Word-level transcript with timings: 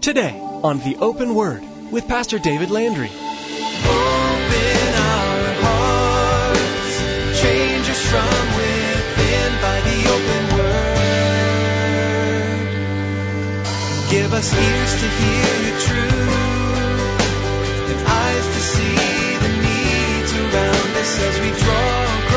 Today 0.00 0.40
on 0.62 0.78
The 0.78 0.96
Open 1.00 1.34
Word 1.34 1.60
with 1.90 2.06
Pastor 2.06 2.38
David 2.38 2.70
Landry. 2.70 3.10
Hearts, 5.60 7.40
change 7.42 7.90
us 7.90 8.00
from 8.08 8.46
within 8.56 9.52
by 9.60 9.80
the 9.80 10.08
open 10.14 10.44
word. 10.56 10.98
Give 14.08 14.32
us 14.32 14.54
ears 14.54 14.92
to 15.02 15.08
hear 15.18 15.78
truth 15.80 16.30
and 17.90 18.00
eyes 18.06 18.46
to 18.46 18.60
see 18.60 18.96
the 19.42 19.50
needs 19.66 20.32
around 20.32 20.96
us 20.96 21.18
as 21.18 21.40
we 21.40 21.50
draw 21.58 22.27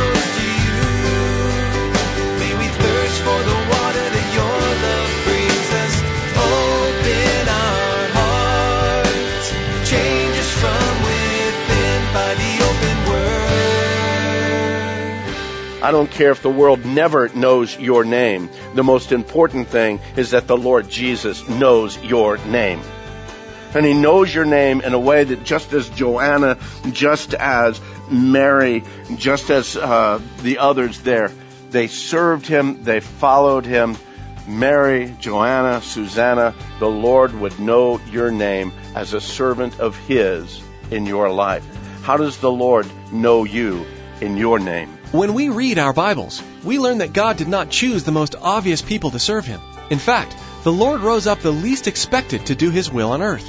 I 15.91 15.93
don't 15.93 16.09
care 16.09 16.31
if 16.31 16.41
the 16.41 16.49
world 16.49 16.85
never 16.85 17.27
knows 17.27 17.77
your 17.77 18.05
name. 18.05 18.49
The 18.75 18.81
most 18.81 19.11
important 19.11 19.67
thing 19.67 19.99
is 20.15 20.31
that 20.31 20.47
the 20.47 20.55
Lord 20.55 20.87
Jesus 20.87 21.45
knows 21.49 22.01
your 22.01 22.37
name. 22.37 22.79
And 23.75 23.85
he 23.85 23.93
knows 23.93 24.33
your 24.33 24.45
name 24.45 24.79
in 24.79 24.93
a 24.93 24.99
way 24.99 25.25
that 25.25 25.43
just 25.43 25.73
as 25.73 25.89
Joanna, 25.89 26.57
just 26.93 27.33
as 27.33 27.81
Mary, 28.09 28.85
just 29.17 29.49
as 29.49 29.75
uh, 29.75 30.21
the 30.43 30.59
others 30.59 31.01
there, 31.01 31.29
they 31.71 31.87
served 31.87 32.47
him, 32.47 32.85
they 32.85 33.01
followed 33.01 33.65
him. 33.65 33.97
Mary, 34.47 35.13
Joanna, 35.19 35.81
Susanna, 35.81 36.55
the 36.79 36.89
Lord 36.89 37.33
would 37.33 37.59
know 37.59 37.99
your 38.09 38.31
name 38.31 38.71
as 38.95 39.11
a 39.11 39.19
servant 39.19 39.81
of 39.81 39.97
his 40.07 40.63
in 40.89 41.05
your 41.05 41.29
life. 41.29 41.67
How 42.03 42.15
does 42.15 42.37
the 42.37 42.49
Lord 42.49 42.87
know 43.11 43.43
you 43.43 43.85
in 44.21 44.37
your 44.37 44.57
name? 44.57 44.97
When 45.11 45.33
we 45.33 45.49
read 45.49 45.77
our 45.77 45.91
Bibles, 45.91 46.41
we 46.63 46.79
learn 46.79 46.99
that 46.99 47.11
God 47.11 47.35
did 47.35 47.49
not 47.49 47.69
choose 47.69 48.05
the 48.05 48.13
most 48.13 48.33
obvious 48.41 48.81
people 48.81 49.11
to 49.11 49.19
serve 49.19 49.45
Him. 49.45 49.59
In 49.89 49.99
fact, 49.99 50.33
the 50.63 50.71
Lord 50.71 51.01
rose 51.01 51.27
up 51.27 51.41
the 51.41 51.51
least 51.51 51.89
expected 51.89 52.45
to 52.45 52.55
do 52.55 52.69
His 52.71 52.89
will 52.89 53.11
on 53.11 53.21
earth. 53.21 53.45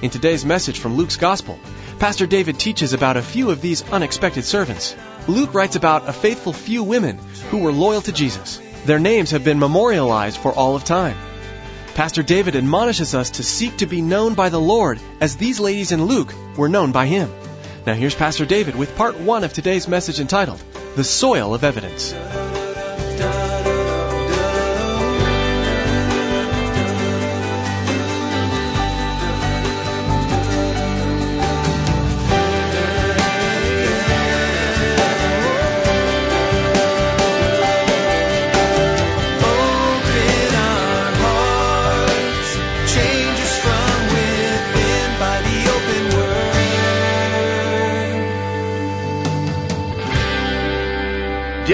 In 0.00 0.08
today's 0.08 0.46
message 0.46 0.78
from 0.78 0.96
Luke's 0.96 1.18
Gospel, 1.18 1.58
Pastor 1.98 2.26
David 2.26 2.58
teaches 2.58 2.94
about 2.94 3.18
a 3.18 3.22
few 3.22 3.50
of 3.50 3.60
these 3.60 3.86
unexpected 3.90 4.44
servants. 4.44 4.96
Luke 5.28 5.52
writes 5.52 5.76
about 5.76 6.08
a 6.08 6.12
faithful 6.14 6.54
few 6.54 6.82
women 6.82 7.18
who 7.50 7.58
were 7.58 7.70
loyal 7.70 8.00
to 8.00 8.12
Jesus. 8.12 8.58
Their 8.86 8.98
names 8.98 9.32
have 9.32 9.44
been 9.44 9.58
memorialized 9.58 10.38
for 10.38 10.54
all 10.54 10.74
of 10.74 10.84
time. 10.84 11.18
Pastor 11.94 12.22
David 12.22 12.56
admonishes 12.56 13.14
us 13.14 13.32
to 13.32 13.42
seek 13.42 13.76
to 13.76 13.86
be 13.86 14.00
known 14.00 14.32
by 14.32 14.48
the 14.48 14.60
Lord 14.60 14.98
as 15.20 15.36
these 15.36 15.60
ladies 15.60 15.92
in 15.92 16.06
Luke 16.06 16.32
were 16.56 16.70
known 16.70 16.92
by 16.92 17.04
him. 17.04 17.30
Now 17.86 17.92
here's 17.92 18.14
Pastor 18.14 18.46
David 18.46 18.74
with 18.74 18.96
part 18.96 19.20
one 19.20 19.44
of 19.44 19.52
today's 19.52 19.86
message 19.86 20.18
entitled, 20.18 20.64
The 20.94 21.02
Soil 21.02 21.54
of 21.54 21.64
Evidence. 21.64 22.14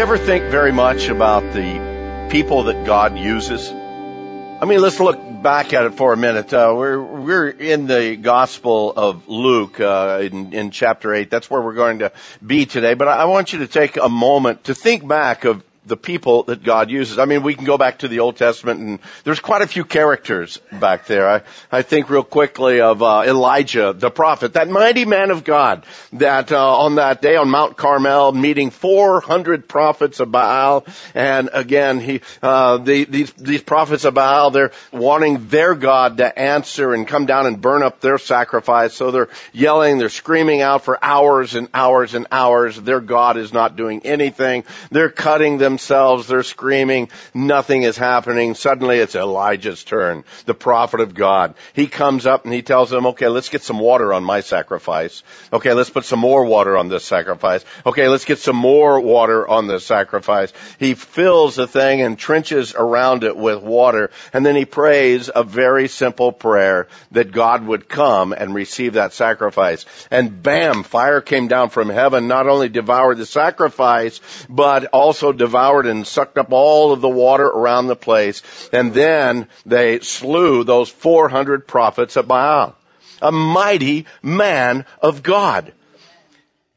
You 0.00 0.04
ever 0.04 0.16
think 0.16 0.46
very 0.46 0.72
much 0.72 1.08
about 1.08 1.42
the 1.52 2.28
people 2.30 2.62
that 2.62 2.86
God 2.86 3.18
uses? 3.18 3.68
I 3.68 4.64
mean, 4.64 4.80
let's 4.80 4.98
look 4.98 5.18
back 5.42 5.74
at 5.74 5.84
it 5.84 5.92
for 5.92 6.14
a 6.14 6.16
minute. 6.16 6.54
Uh, 6.54 6.72
we're 6.74 7.02
we're 7.02 7.50
in 7.50 7.86
the 7.86 8.16
Gospel 8.16 8.94
of 8.96 9.28
Luke 9.28 9.78
uh, 9.78 10.20
in 10.22 10.54
in 10.54 10.70
chapter 10.70 11.12
eight. 11.12 11.28
That's 11.28 11.50
where 11.50 11.60
we're 11.60 11.74
going 11.74 11.98
to 11.98 12.12
be 12.44 12.64
today. 12.64 12.94
But 12.94 13.08
I 13.08 13.16
I 13.16 13.24
want 13.26 13.52
you 13.52 13.58
to 13.58 13.66
take 13.66 13.98
a 13.98 14.08
moment 14.08 14.64
to 14.64 14.74
think 14.74 15.06
back 15.06 15.44
of 15.44 15.62
the 15.86 15.96
people 15.96 16.42
that 16.44 16.62
God 16.62 16.90
uses. 16.90 17.18
I 17.18 17.24
mean, 17.24 17.42
we 17.42 17.54
can 17.54 17.64
go 17.64 17.78
back 17.78 18.00
to 18.00 18.08
the 18.08 18.20
Old 18.20 18.36
Testament 18.36 18.80
and 18.80 18.98
there's 19.24 19.40
quite 19.40 19.62
a 19.62 19.66
few 19.66 19.84
characters 19.84 20.58
back 20.72 21.06
there. 21.06 21.28
I, 21.28 21.42
I 21.72 21.82
think 21.82 22.10
real 22.10 22.22
quickly 22.22 22.80
of 22.80 23.02
uh, 23.02 23.22
Elijah, 23.26 23.94
the 23.94 24.10
prophet, 24.10 24.54
that 24.54 24.68
mighty 24.68 25.06
man 25.06 25.30
of 25.30 25.42
God 25.42 25.84
that 26.12 26.52
uh, 26.52 26.78
on 26.78 26.96
that 26.96 27.22
day 27.22 27.36
on 27.36 27.48
Mount 27.48 27.76
Carmel 27.76 28.32
meeting 28.32 28.70
400 28.70 29.68
prophets 29.68 30.20
of 30.20 30.30
Baal. 30.30 30.84
And 31.14 31.48
again, 31.52 31.98
he, 32.00 32.20
uh, 32.42 32.78
the, 32.78 33.04
these, 33.04 33.32
these 33.32 33.62
prophets 33.62 34.04
of 34.04 34.14
Baal, 34.14 34.50
they're 34.50 34.72
wanting 34.92 35.48
their 35.48 35.74
God 35.74 36.18
to 36.18 36.38
answer 36.38 36.92
and 36.92 37.08
come 37.08 37.24
down 37.24 37.46
and 37.46 37.60
burn 37.60 37.82
up 37.82 38.00
their 38.00 38.18
sacrifice. 38.18 38.92
So 38.94 39.10
they're 39.10 39.28
yelling, 39.52 39.98
they're 39.98 40.10
screaming 40.10 40.60
out 40.60 40.84
for 40.84 41.02
hours 41.02 41.54
and 41.54 41.68
hours 41.72 42.14
and 42.14 42.26
hours. 42.30 42.78
Their 42.78 43.00
God 43.00 43.38
is 43.38 43.52
not 43.52 43.76
doing 43.76 44.02
anything. 44.04 44.64
They're 44.90 45.10
cutting 45.10 45.58
themselves. 45.70 46.26
They're 46.26 46.42
screaming. 46.42 47.08
Nothing 47.32 47.82
is 47.82 47.96
happening. 47.96 48.54
Suddenly 48.54 48.98
it's 48.98 49.14
Elijah's 49.14 49.84
turn, 49.84 50.24
the 50.46 50.54
prophet 50.54 51.00
of 51.00 51.14
God. 51.14 51.54
He 51.72 51.86
comes 51.86 52.26
up 52.26 52.44
and 52.44 52.52
he 52.52 52.62
tells 52.62 52.90
them, 52.90 53.06
okay, 53.06 53.28
let's 53.28 53.48
get 53.48 53.62
some 53.62 53.78
water 53.78 54.12
on 54.12 54.24
my 54.24 54.40
sacrifice. 54.40 55.22
Okay, 55.52 55.72
let's 55.72 55.90
put 55.90 56.04
some 56.04 56.18
more 56.18 56.44
water 56.44 56.76
on 56.76 56.88
this 56.88 57.04
sacrifice. 57.04 57.64
Okay, 57.86 58.08
let's 58.08 58.24
get 58.24 58.38
some 58.38 58.56
more 58.56 59.00
water 59.00 59.46
on 59.46 59.68
this 59.68 59.86
sacrifice. 59.86 60.52
He 60.78 60.94
fills 60.94 61.56
the 61.56 61.66
thing 61.66 62.02
and 62.02 62.18
trenches 62.18 62.74
around 62.74 63.24
it 63.24 63.36
with 63.36 63.62
water. 63.62 64.10
And 64.32 64.44
then 64.44 64.56
he 64.56 64.64
prays 64.64 65.30
a 65.34 65.44
very 65.44 65.88
simple 65.88 66.32
prayer 66.32 66.88
that 67.12 67.32
God 67.32 67.64
would 67.66 67.88
come 67.88 68.32
and 68.32 68.54
receive 68.54 68.94
that 68.94 69.12
sacrifice. 69.12 69.86
And 70.10 70.42
bam, 70.42 70.82
fire 70.82 71.20
came 71.20 71.48
down 71.48 71.70
from 71.70 71.88
heaven, 71.88 72.26
not 72.26 72.48
only 72.48 72.68
devoured 72.68 73.18
the 73.18 73.26
sacrifice, 73.26 74.20
but 74.48 74.86
also 74.86 75.32
devoured 75.32 75.59
and 75.86 76.06
sucked 76.06 76.38
up 76.38 76.52
all 76.52 76.92
of 76.92 77.00
the 77.00 77.08
water 77.08 77.46
around 77.46 77.86
the 77.86 77.96
place. 77.96 78.42
And 78.72 78.92
then 78.92 79.48
they 79.66 80.00
slew 80.00 80.64
those 80.64 80.88
400 80.88 81.66
prophets 81.66 82.16
of 82.16 82.28
Baal. 82.28 82.74
A 83.22 83.32
mighty 83.32 84.06
man 84.22 84.86
of 85.00 85.22
God. 85.22 85.72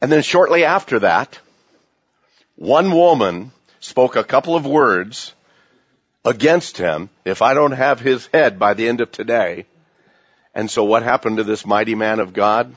And 0.02 0.12
then 0.12 0.22
shortly 0.22 0.66
after 0.66 1.00
that, 1.00 1.40
one 2.56 2.92
woman 2.92 3.52
spoke 3.80 4.16
a 4.16 4.24
couple 4.24 4.56
of 4.56 4.66
words 4.66 5.34
against 6.26 6.78
him 6.78 7.10
if 7.26 7.42
I 7.42 7.54
don't 7.54 7.72
have 7.72 8.00
his 8.00 8.28
head 8.28 8.60
by 8.60 8.74
the 8.74 8.88
end 8.88 9.02
of 9.02 9.12
today. 9.12 9.66
And 10.54 10.70
so 10.70 10.84
what 10.84 11.04
happened 11.04 11.38
to 11.38 11.44
this 11.44 11.66
mighty 11.66 11.96
man 11.96 12.20
of 12.20 12.34
God? 12.34 12.76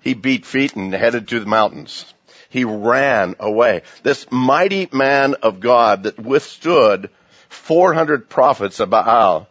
He 0.00 0.14
beat 0.14 0.46
feet 0.46 0.76
and 0.76 0.92
headed 0.92 1.28
to 1.28 1.40
the 1.40 1.46
mountains. 1.46 2.12
He 2.48 2.64
ran 2.64 3.34
away. 3.38 3.82
This 4.02 4.26
mighty 4.30 4.88
man 4.92 5.34
of 5.42 5.60
God 5.60 6.04
that 6.04 6.18
withstood 6.18 7.10
400 7.48 8.28
prophets 8.28 8.80
of 8.80 8.90
Baal. 8.90 9.48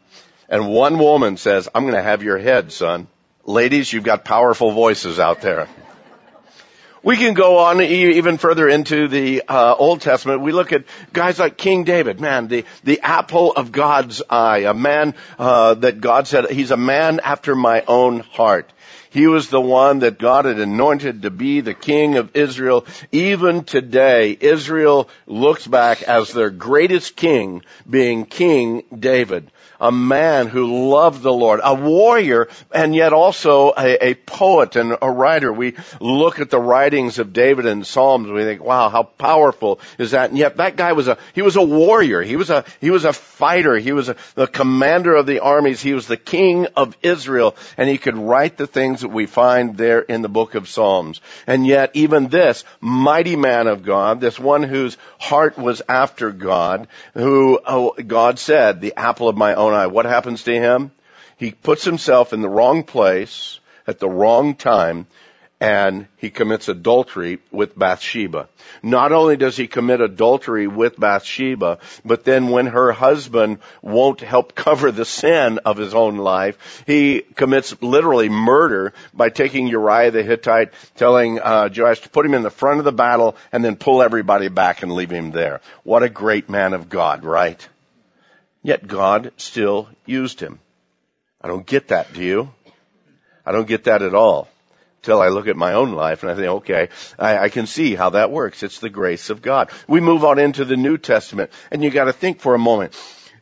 And 0.49 0.69
one 0.69 0.97
woman 0.97 1.37
says, 1.37 1.67
I'm 1.73 1.83
going 1.83 1.95
to 1.95 2.01
have 2.01 2.23
your 2.23 2.37
head, 2.37 2.71
son. 2.71 3.07
Ladies, 3.45 3.91
you've 3.91 4.03
got 4.03 4.25
powerful 4.25 4.71
voices 4.71 5.19
out 5.19 5.41
there. 5.41 5.67
We 7.03 7.15
can 7.15 7.35
go 7.35 7.59
on 7.59 7.81
even 7.81 8.37
further 8.37 8.67
into 8.67 9.07
the 9.07 9.43
uh, 9.47 9.75
Old 9.75 10.01
Testament. 10.01 10.41
We 10.41 10.51
look 10.51 10.73
at 10.73 10.83
guys 11.13 11.39
like 11.39 11.55
King 11.55 11.85
David, 11.85 12.19
man, 12.19 12.47
the 12.47 12.65
the 12.83 12.99
apple 13.01 13.53
of 13.53 13.71
God's 13.71 14.21
eye, 14.29 14.65
a 14.65 14.73
man 14.73 15.13
uh, 15.39 15.75
that 15.75 16.01
God 16.01 16.27
said 16.27 16.49
he's 16.49 16.71
a 16.71 16.75
man 16.75 17.21
after 17.23 17.55
my 17.55 17.83
own 17.87 18.19
heart. 18.19 18.73
He 19.09 19.27
was 19.27 19.49
the 19.49 19.61
one 19.61 19.99
that 19.99 20.19
God 20.19 20.45
had 20.45 20.59
anointed 20.59 21.21
to 21.21 21.29
be 21.29 21.61
the 21.61 21.73
king 21.73 22.17
of 22.17 22.35
Israel. 22.35 22.85
Even 23.11 23.63
today, 23.63 24.37
Israel 24.39 25.09
looks 25.25 25.65
back 25.65 26.03
as 26.03 26.31
their 26.31 26.49
greatest 26.49 27.15
king 27.15 27.63
being 27.89 28.25
King 28.25 28.83
David. 28.97 29.51
A 29.79 29.91
man 29.91 30.47
who 30.47 30.89
loved 30.89 31.21
the 31.21 31.33
Lord, 31.33 31.59
a 31.63 31.73
warrior, 31.73 32.47
and 32.71 32.95
yet 32.95 33.13
also 33.13 33.73
a, 33.77 34.09
a 34.09 34.13
poet 34.15 34.75
and 34.75 34.97
a 35.01 35.11
writer. 35.11 35.51
We 35.53 35.75
look 35.99 36.39
at 36.39 36.49
the 36.49 36.59
writings 36.59 37.19
of 37.19 37.33
David 37.33 37.65
in 37.65 37.83
Psalms, 37.83 38.27
and 38.27 38.35
we 38.35 38.43
think, 38.43 38.63
wow, 38.63 38.89
how 38.89 39.03
powerful 39.03 39.79
is 39.97 40.11
that? 40.11 40.29
And 40.29 40.37
yet 40.37 40.57
that 40.57 40.75
guy 40.75 40.93
was 40.93 41.07
a, 41.07 41.17
he 41.33 41.41
was 41.41 41.55
a 41.55 41.63
warrior. 41.63 42.21
He 42.21 42.35
was 42.35 42.49
a, 42.49 42.65
he 42.81 42.91
was 42.91 43.05
a 43.05 43.13
fighter. 43.13 43.77
He 43.77 43.91
was 43.91 44.09
a, 44.09 44.15
the 44.35 44.47
commander 44.47 45.15
of 45.15 45.25
the 45.25 45.39
armies. 45.39 45.81
He 45.81 45.93
was 45.93 46.07
the 46.07 46.17
king 46.17 46.67
of 46.75 46.97
Israel, 47.01 47.55
and 47.77 47.89
he 47.89 47.97
could 47.97 48.17
write 48.17 48.57
the 48.57 48.67
things 48.67 49.01
that 49.01 49.09
we 49.09 49.25
find 49.25 49.77
there 49.77 49.99
in 49.99 50.21
the 50.21 50.29
book 50.29 50.55
of 50.55 50.67
Psalms. 50.67 51.21
And 51.45 51.65
yet 51.65 51.91
even 51.93 52.27
this 52.27 52.63
mighty 52.81 53.35
man 53.35 53.67
of 53.67 53.83
God, 53.83 54.19
this 54.19 54.39
one 54.39 54.63
whose 54.63 54.97
heart 55.19 55.57
was 55.57 55.81
after 55.87 56.31
God, 56.31 56.87
who 57.13 57.59
oh, 57.65 57.93
God 57.93 58.39
said, 58.39 58.81
the 58.81 58.95
apple 58.97 59.29
of 59.29 59.37
my 59.37 59.53
own 59.53 59.66
what 59.87 60.05
happens 60.05 60.43
to 60.43 60.53
him? 60.53 60.91
He 61.37 61.51
puts 61.51 61.83
himself 61.83 62.33
in 62.33 62.41
the 62.41 62.49
wrong 62.49 62.83
place 62.83 63.59
at 63.85 63.99
the 63.99 64.09
wrong 64.09 64.55
time 64.55 65.07
and 65.59 66.07
he 66.17 66.29
commits 66.29 66.67
adultery 66.67 67.39
with 67.51 67.77
Bathsheba. 67.77 68.47
Not 68.83 69.11
only 69.11 69.37
does 69.37 69.57
he 69.57 69.67
commit 69.67 70.01
adultery 70.01 70.67
with 70.67 70.99
Bathsheba, 70.99 71.79
but 72.05 72.23
then 72.23 72.49
when 72.49 72.67
her 72.67 72.91
husband 72.91 73.57
won't 73.81 74.21
help 74.21 74.53
cover 74.53 74.91
the 74.91 75.05
sin 75.05 75.59
of 75.65 75.77
his 75.77 75.95
own 75.95 76.17
life, 76.17 76.83
he 76.85 77.21
commits 77.21 77.81
literally 77.81 78.29
murder 78.29 78.93
by 79.13 79.29
taking 79.29 79.67
Uriah 79.67 80.11
the 80.11 80.21
Hittite, 80.21 80.73
telling 80.95 81.39
uh, 81.39 81.69
Joash 81.75 82.01
to 82.01 82.09
put 82.09 82.25
him 82.25 82.35
in 82.35 82.43
the 82.43 82.51
front 82.51 82.77
of 82.79 82.85
the 82.85 82.91
battle 82.91 83.35
and 83.51 83.65
then 83.65 83.77
pull 83.77 84.03
everybody 84.03 84.49
back 84.49 84.83
and 84.83 84.91
leave 84.91 85.09
him 85.09 85.31
there. 85.31 85.61
What 85.83 86.03
a 86.03 86.09
great 86.09 86.49
man 86.49 86.73
of 86.73 86.87
God, 86.87 87.23
right? 87.23 87.67
Yet 88.63 88.87
God 88.87 89.31
still 89.37 89.89
used 90.05 90.39
him. 90.39 90.59
I 91.41 91.47
don't 91.47 91.65
get 91.65 91.89
that, 91.89 92.13
do 92.13 92.23
you? 92.23 92.53
I 93.45 93.51
don't 93.51 93.67
get 93.67 93.85
that 93.85 94.01
at 94.01 94.13
all 94.13 94.49
till 95.03 95.21
I 95.21 95.29
look 95.29 95.47
at 95.47 95.55
my 95.55 95.73
own 95.73 95.93
life 95.93 96.23
and 96.23 96.31
I 96.31 96.35
think, 96.35 96.47
okay, 96.47 96.89
I, 97.17 97.37
I, 97.37 97.49
can 97.49 97.65
see 97.65 97.95
how 97.95 98.09
that 98.09 98.29
works. 98.29 98.61
It's 98.61 98.79
the 98.79 98.89
grace 98.89 99.29
of 99.29 99.41
God. 99.41 99.69
We 99.87 100.01
move 100.01 100.25
on 100.25 100.37
into 100.37 100.65
the 100.65 100.75
New 100.75 100.97
Testament 100.97 101.51
and 101.71 101.81
you 101.81 101.89
gotta 101.89 102.11
think 102.11 102.41
for 102.41 102.55
a 102.55 102.59
moment. 102.59 102.93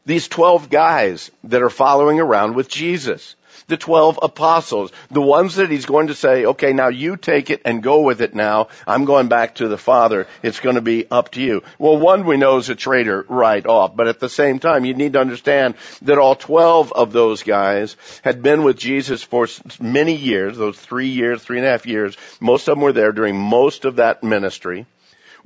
These 0.05 0.27
12 0.27 0.69
guys 0.69 1.31
that 1.45 1.63
are 1.63 1.71
following 1.71 2.19
around 2.19 2.53
with 2.53 2.69
Jesus 2.69 3.35
the 3.67 3.77
12 3.77 4.19
apostles, 4.21 4.91
the 5.09 5.21
ones 5.21 5.55
that 5.55 5.69
he's 5.69 5.85
going 5.85 6.07
to 6.07 6.15
say, 6.15 6.45
okay, 6.45 6.73
now 6.73 6.89
you 6.89 7.17
take 7.17 7.49
it 7.49 7.61
and 7.65 7.81
go 7.81 8.01
with 8.01 8.21
it 8.21 8.35
now. 8.35 8.67
I'm 8.85 9.05
going 9.05 9.27
back 9.27 9.55
to 9.55 9.67
the 9.67 9.77
Father. 9.77 10.27
It's 10.43 10.59
going 10.59 10.75
to 10.75 10.81
be 10.81 11.09
up 11.09 11.31
to 11.31 11.41
you. 11.41 11.63
Well, 11.79 11.97
one 11.97 12.25
we 12.25 12.37
know 12.37 12.57
is 12.57 12.69
a 12.69 12.75
traitor 12.75 13.25
right 13.27 13.65
off, 13.65 13.95
but 13.95 14.07
at 14.07 14.19
the 14.19 14.29
same 14.29 14.59
time, 14.59 14.85
you 14.85 14.93
need 14.93 15.13
to 15.13 15.21
understand 15.21 15.75
that 16.03 16.17
all 16.17 16.35
12 16.35 16.91
of 16.93 17.11
those 17.11 17.43
guys 17.43 17.95
had 18.23 18.43
been 18.43 18.63
with 18.63 18.77
Jesus 18.77 19.23
for 19.23 19.47
many 19.79 20.15
years, 20.15 20.57
those 20.57 20.79
three 20.79 21.09
years, 21.09 21.41
three 21.41 21.57
and 21.57 21.67
a 21.67 21.71
half 21.71 21.85
years. 21.85 22.17
Most 22.39 22.67
of 22.67 22.75
them 22.75 22.83
were 22.83 22.93
there 22.93 23.11
during 23.11 23.37
most 23.37 23.85
of 23.85 23.97
that 23.97 24.23
ministry 24.23 24.85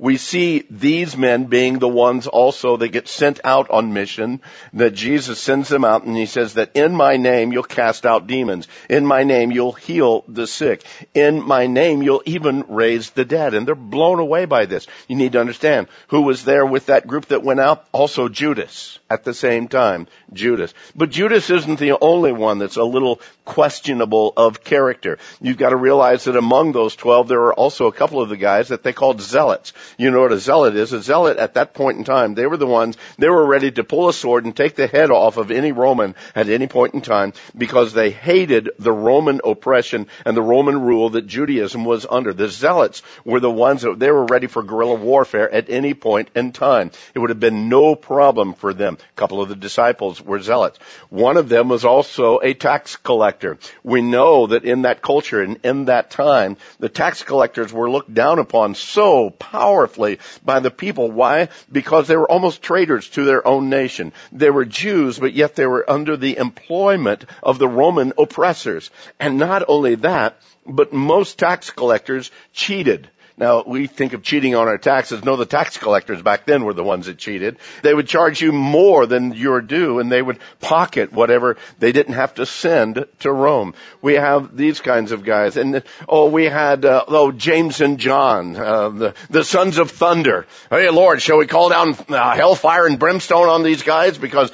we 0.00 0.16
see 0.16 0.64
these 0.70 1.14
men 1.14 1.44
being 1.44 1.78
the 1.78 1.86
ones 1.86 2.26
also 2.26 2.78
that 2.78 2.88
get 2.88 3.06
sent 3.06 3.38
out 3.44 3.68
on 3.68 3.92
mission, 3.92 4.40
that 4.72 4.94
Jesus 4.94 5.38
sends 5.38 5.68
them 5.68 5.84
out 5.84 6.04
and 6.04 6.16
he 6.16 6.24
says 6.24 6.54
that 6.54 6.70
in 6.74 6.96
my 6.96 7.18
name 7.18 7.52
you'll 7.52 7.62
cast 7.62 8.06
out 8.06 8.26
demons. 8.26 8.66
In 8.88 9.04
my 9.04 9.24
name 9.24 9.50
you'll 9.50 9.72
heal 9.72 10.24
the 10.26 10.46
sick. 10.46 10.86
In 11.12 11.46
my 11.46 11.66
name 11.66 12.02
you'll 12.02 12.22
even 12.24 12.64
raise 12.68 13.10
the 13.10 13.26
dead. 13.26 13.52
And 13.52 13.68
they're 13.68 13.74
blown 13.74 14.20
away 14.20 14.46
by 14.46 14.64
this. 14.64 14.86
You 15.06 15.16
need 15.16 15.32
to 15.32 15.40
understand 15.40 15.86
who 16.08 16.22
was 16.22 16.46
there 16.46 16.64
with 16.64 16.86
that 16.86 17.06
group 17.06 17.26
that 17.26 17.42
went 17.42 17.60
out? 17.60 17.84
Also 17.92 18.30
Judas 18.30 18.98
at 19.10 19.24
the 19.24 19.34
same 19.34 19.68
time. 19.68 20.06
Judas. 20.32 20.72
But 20.96 21.10
Judas 21.10 21.50
isn't 21.50 21.78
the 21.78 21.98
only 22.00 22.32
one 22.32 22.58
that's 22.58 22.76
a 22.76 22.84
little 22.84 23.20
questionable 23.44 24.32
of 24.36 24.64
character. 24.64 25.18
You've 25.42 25.58
got 25.58 25.70
to 25.70 25.76
realize 25.76 26.24
that 26.24 26.36
among 26.36 26.72
those 26.72 26.96
12 26.96 27.28
there 27.28 27.42
are 27.42 27.54
also 27.54 27.86
a 27.86 27.92
couple 27.92 28.22
of 28.22 28.30
the 28.30 28.38
guys 28.38 28.68
that 28.68 28.82
they 28.82 28.94
called 28.94 29.20
zealots. 29.20 29.74
You 29.98 30.10
know 30.10 30.20
what 30.20 30.32
a 30.32 30.38
zealot 30.38 30.76
is? 30.76 30.92
A 30.92 31.02
zealot 31.02 31.38
at 31.38 31.54
that 31.54 31.74
point 31.74 31.98
in 31.98 32.04
time, 32.04 32.34
they 32.34 32.46
were 32.46 32.56
the 32.56 32.66
ones, 32.66 32.96
they 33.18 33.28
were 33.28 33.46
ready 33.46 33.70
to 33.72 33.84
pull 33.84 34.08
a 34.08 34.12
sword 34.12 34.44
and 34.44 34.56
take 34.56 34.76
the 34.76 34.86
head 34.86 35.10
off 35.10 35.36
of 35.36 35.50
any 35.50 35.72
Roman 35.72 36.14
at 36.34 36.48
any 36.48 36.66
point 36.66 36.94
in 36.94 37.00
time 37.00 37.32
because 37.56 37.92
they 37.92 38.10
hated 38.10 38.70
the 38.78 38.92
Roman 38.92 39.40
oppression 39.44 40.06
and 40.24 40.36
the 40.36 40.42
Roman 40.42 40.80
rule 40.80 41.10
that 41.10 41.26
Judaism 41.26 41.84
was 41.84 42.06
under. 42.08 42.32
The 42.32 42.48
zealots 42.48 43.02
were 43.24 43.40
the 43.40 43.50
ones 43.50 43.82
that 43.82 43.98
they 43.98 44.10
were 44.10 44.26
ready 44.26 44.46
for 44.46 44.62
guerrilla 44.62 44.94
warfare 44.94 45.50
at 45.50 45.70
any 45.70 45.94
point 45.94 46.28
in 46.34 46.52
time. 46.52 46.90
It 47.14 47.18
would 47.18 47.30
have 47.30 47.40
been 47.40 47.68
no 47.68 47.94
problem 47.94 48.54
for 48.54 48.72
them. 48.72 48.98
A 49.00 49.16
couple 49.16 49.40
of 49.40 49.48
the 49.48 49.56
disciples 49.56 50.22
were 50.22 50.40
zealots. 50.40 50.78
One 51.08 51.36
of 51.36 51.48
them 51.48 51.68
was 51.68 51.84
also 51.84 52.38
a 52.38 52.54
tax 52.54 52.96
collector. 52.96 53.58
We 53.82 54.02
know 54.02 54.48
that 54.48 54.64
in 54.64 54.82
that 54.82 55.02
culture 55.02 55.42
and 55.42 55.58
in 55.64 55.86
that 55.86 56.10
time, 56.10 56.56
the 56.78 56.88
tax 56.88 57.22
collectors 57.22 57.72
were 57.72 57.90
looked 57.90 58.12
down 58.12 58.38
upon 58.38 58.74
so 58.74 59.30
powerfully 59.30 59.79
powerfully 59.80 60.18
by 60.44 60.60
the 60.60 60.70
people. 60.70 61.10
Why? 61.10 61.48
Because 61.70 62.06
they 62.06 62.16
were 62.16 62.30
almost 62.30 62.62
traitors 62.62 63.08
to 63.10 63.24
their 63.24 63.46
own 63.46 63.70
nation. 63.70 64.12
They 64.32 64.50
were 64.50 64.64
Jews, 64.64 65.18
but 65.18 65.32
yet 65.32 65.54
they 65.56 65.66
were 65.66 65.88
under 65.88 66.16
the 66.16 66.36
employment 66.36 67.24
of 67.42 67.58
the 67.58 67.68
Roman 67.68 68.12
oppressors. 68.18 68.90
And 69.18 69.38
not 69.38 69.64
only 69.68 69.96
that, 69.96 70.36
but 70.66 70.92
most 70.92 71.38
tax 71.38 71.70
collectors 71.70 72.30
cheated. 72.52 73.08
Now, 73.40 73.64
we 73.66 73.86
think 73.86 74.12
of 74.12 74.22
cheating 74.22 74.54
on 74.54 74.68
our 74.68 74.76
taxes. 74.76 75.24
No, 75.24 75.36
the 75.36 75.46
tax 75.46 75.78
collectors 75.78 76.20
back 76.20 76.44
then 76.44 76.62
were 76.62 76.74
the 76.74 76.84
ones 76.84 77.06
that 77.06 77.16
cheated. 77.16 77.56
They 77.82 77.94
would 77.94 78.06
charge 78.06 78.42
you 78.42 78.52
more 78.52 79.06
than 79.06 79.32
your 79.32 79.62
due 79.62 79.98
and 79.98 80.12
they 80.12 80.20
would 80.20 80.38
pocket 80.60 81.10
whatever 81.10 81.56
they 81.78 81.90
didn't 81.90 82.12
have 82.12 82.34
to 82.34 82.44
send 82.44 83.06
to 83.20 83.32
Rome. 83.32 83.72
We 84.02 84.14
have 84.14 84.54
these 84.54 84.80
kinds 84.80 85.10
of 85.10 85.24
guys. 85.24 85.56
And, 85.56 85.82
oh, 86.06 86.28
we 86.28 86.44
had, 86.44 86.84
uh, 86.84 87.06
oh, 87.08 87.32
James 87.32 87.80
and 87.80 87.98
John, 87.98 88.56
uh, 88.56 88.90
the, 88.90 89.14
the 89.30 89.42
sons 89.42 89.78
of 89.78 89.90
thunder. 89.90 90.46
Hey, 90.68 90.90
Lord, 90.90 91.22
shall 91.22 91.38
we 91.38 91.46
call 91.46 91.70
down 91.70 91.94
uh, 92.10 92.34
hellfire 92.34 92.86
and 92.86 92.98
brimstone 92.98 93.48
on 93.48 93.62
these 93.62 93.82
guys? 93.82 94.18
Because 94.18 94.52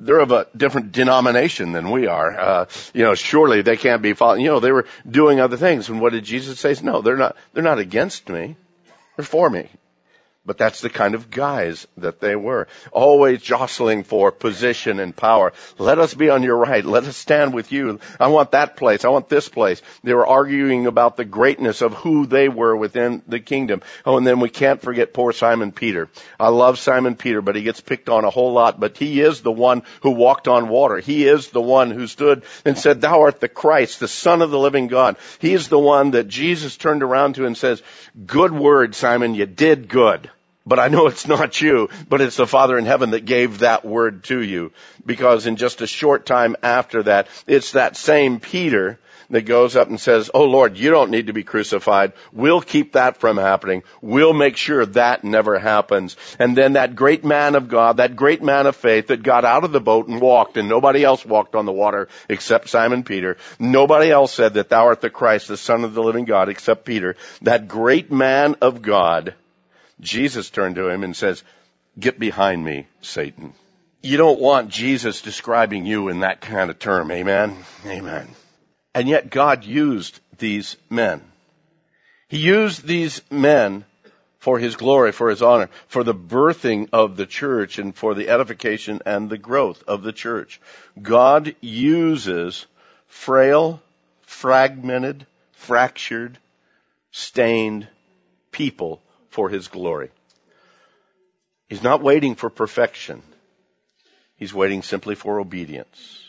they're 0.00 0.18
of 0.18 0.32
a 0.32 0.46
different 0.56 0.92
denomination 0.92 1.72
than 1.72 1.90
we 1.90 2.06
are. 2.06 2.38
Uh, 2.38 2.66
you 2.94 3.04
know, 3.04 3.14
surely 3.14 3.62
they 3.62 3.76
can't 3.76 4.02
be 4.02 4.14
following. 4.14 4.42
You 4.42 4.50
know, 4.50 4.60
they 4.60 4.72
were 4.72 4.86
doing 5.08 5.40
other 5.40 5.56
things. 5.56 5.88
And 5.88 6.00
what 6.00 6.12
did 6.12 6.24
Jesus 6.24 6.58
say? 6.58 6.74
No, 6.82 7.02
they're 7.02 7.16
not. 7.16 7.36
They're 7.52 7.62
not 7.62 7.78
against 7.78 8.28
me. 8.28 8.56
They're 9.16 9.24
for 9.24 9.48
me. 9.48 9.68
But 10.46 10.56
that's 10.56 10.80
the 10.80 10.88
kind 10.88 11.14
of 11.14 11.30
guys 11.30 11.86
that 11.98 12.18
they 12.18 12.34
were. 12.34 12.66
Always 12.92 13.42
jostling 13.42 14.04
for 14.04 14.32
position 14.32 14.98
and 14.98 15.14
power. 15.14 15.52
Let 15.78 15.98
us 15.98 16.14
be 16.14 16.30
on 16.30 16.42
your 16.42 16.56
right. 16.56 16.84
Let 16.84 17.04
us 17.04 17.16
stand 17.16 17.52
with 17.52 17.70
you. 17.72 18.00
I 18.18 18.28
want 18.28 18.52
that 18.52 18.74
place. 18.74 19.04
I 19.04 19.10
want 19.10 19.28
this 19.28 19.50
place. 19.50 19.82
They 20.02 20.14
were 20.14 20.26
arguing 20.26 20.86
about 20.86 21.18
the 21.18 21.26
greatness 21.26 21.82
of 21.82 21.92
who 21.92 22.24
they 22.24 22.48
were 22.48 22.74
within 22.74 23.22
the 23.28 23.38
kingdom. 23.38 23.82
Oh, 24.06 24.16
and 24.16 24.26
then 24.26 24.40
we 24.40 24.48
can't 24.48 24.80
forget 24.80 25.12
poor 25.12 25.32
Simon 25.32 25.72
Peter. 25.72 26.08
I 26.40 26.48
love 26.48 26.78
Simon 26.78 27.16
Peter, 27.16 27.42
but 27.42 27.54
he 27.54 27.62
gets 27.62 27.82
picked 27.82 28.08
on 28.08 28.24
a 28.24 28.30
whole 28.30 28.54
lot. 28.54 28.80
But 28.80 28.96
he 28.96 29.20
is 29.20 29.42
the 29.42 29.52
one 29.52 29.82
who 30.02 30.12
walked 30.12 30.48
on 30.48 30.70
water. 30.70 30.98
He 30.98 31.28
is 31.28 31.50
the 31.50 31.60
one 31.60 31.90
who 31.90 32.06
stood 32.06 32.44
and 32.64 32.78
said, 32.78 33.02
thou 33.02 33.20
art 33.20 33.40
the 33.40 33.48
Christ, 33.48 34.00
the 34.00 34.08
son 34.08 34.40
of 34.40 34.50
the 34.50 34.58
living 34.58 34.88
God. 34.88 35.16
He 35.38 35.52
is 35.52 35.68
the 35.68 35.78
one 35.78 36.12
that 36.12 36.28
Jesus 36.28 36.78
turned 36.78 37.02
around 37.02 37.34
to 37.34 37.44
and 37.44 37.56
says, 37.56 37.82
good 38.26 38.52
word, 38.52 38.94
Simon. 38.94 39.34
You 39.34 39.46
did 39.46 39.86
good. 39.86 40.28
But 40.66 40.78
I 40.78 40.88
know 40.88 41.06
it's 41.06 41.26
not 41.26 41.60
you, 41.60 41.88
but 42.08 42.20
it's 42.20 42.36
the 42.36 42.46
Father 42.46 42.78
in 42.78 42.86
heaven 42.86 43.10
that 43.10 43.24
gave 43.24 43.60
that 43.60 43.84
word 43.84 44.24
to 44.24 44.40
you. 44.40 44.72
Because 45.04 45.46
in 45.46 45.56
just 45.56 45.80
a 45.80 45.86
short 45.86 46.26
time 46.26 46.56
after 46.62 47.02
that, 47.04 47.28
it's 47.46 47.72
that 47.72 47.96
same 47.96 48.40
Peter 48.40 48.98
that 49.30 49.42
goes 49.42 49.76
up 49.76 49.88
and 49.88 50.00
says, 50.00 50.30
Oh 50.34 50.44
Lord, 50.44 50.76
you 50.76 50.90
don't 50.90 51.10
need 51.10 51.28
to 51.28 51.32
be 51.32 51.44
crucified. 51.44 52.12
We'll 52.32 52.60
keep 52.60 52.92
that 52.92 53.16
from 53.16 53.36
happening. 53.36 53.82
We'll 54.02 54.32
make 54.32 54.56
sure 54.56 54.84
that 54.84 55.24
never 55.24 55.58
happens. 55.58 56.16
And 56.38 56.56
then 56.56 56.74
that 56.74 56.96
great 56.96 57.24
man 57.24 57.54
of 57.54 57.68
God, 57.68 57.98
that 57.98 58.16
great 58.16 58.42
man 58.42 58.66
of 58.66 58.76
faith 58.76 59.06
that 59.06 59.22
got 59.22 59.44
out 59.44 59.64
of 59.64 59.72
the 59.72 59.80
boat 59.80 60.08
and 60.08 60.20
walked 60.20 60.56
and 60.56 60.68
nobody 60.68 61.04
else 61.04 61.24
walked 61.24 61.54
on 61.54 61.64
the 61.64 61.72
water 61.72 62.08
except 62.28 62.68
Simon 62.68 63.04
Peter. 63.04 63.36
Nobody 63.58 64.10
else 64.10 64.32
said 64.32 64.54
that 64.54 64.68
thou 64.68 64.86
art 64.86 65.00
the 65.00 65.10
Christ, 65.10 65.48
the 65.48 65.56
son 65.56 65.84
of 65.84 65.94
the 65.94 66.02
living 66.02 66.24
God 66.24 66.48
except 66.48 66.84
Peter. 66.84 67.16
That 67.42 67.68
great 67.68 68.10
man 68.10 68.56
of 68.60 68.82
God 68.82 69.34
Jesus 70.00 70.50
turned 70.50 70.76
to 70.76 70.88
him 70.88 71.04
and 71.04 71.14
says, 71.14 71.42
get 71.98 72.18
behind 72.18 72.64
me, 72.64 72.86
Satan. 73.00 73.52
You 74.02 74.16
don't 74.16 74.40
want 74.40 74.70
Jesus 74.70 75.20
describing 75.20 75.84
you 75.84 76.08
in 76.08 76.20
that 76.20 76.40
kind 76.40 76.70
of 76.70 76.78
term. 76.78 77.10
Amen. 77.10 77.56
Amen. 77.86 78.28
And 78.94 79.08
yet 79.08 79.30
God 79.30 79.64
used 79.64 80.18
these 80.38 80.76
men. 80.88 81.22
He 82.28 82.38
used 82.38 82.86
these 82.86 83.20
men 83.30 83.84
for 84.38 84.58
his 84.58 84.76
glory, 84.76 85.12
for 85.12 85.28
his 85.28 85.42
honor, 85.42 85.68
for 85.86 86.02
the 86.02 86.14
birthing 86.14 86.88
of 86.92 87.16
the 87.16 87.26
church 87.26 87.78
and 87.78 87.94
for 87.94 88.14
the 88.14 88.30
edification 88.30 89.02
and 89.04 89.28
the 89.28 89.36
growth 89.36 89.82
of 89.86 90.02
the 90.02 90.12
church. 90.12 90.60
God 91.00 91.54
uses 91.60 92.66
frail, 93.06 93.82
fragmented, 94.22 95.26
fractured, 95.52 96.38
stained 97.10 97.86
people 98.50 99.02
for 99.30 99.48
His 99.48 99.68
glory. 99.68 100.10
He's 101.68 101.82
not 101.82 102.02
waiting 102.02 102.34
for 102.34 102.50
perfection. 102.50 103.22
He's 104.36 104.52
waiting 104.52 104.82
simply 104.82 105.14
for 105.14 105.38
obedience. 105.38 106.20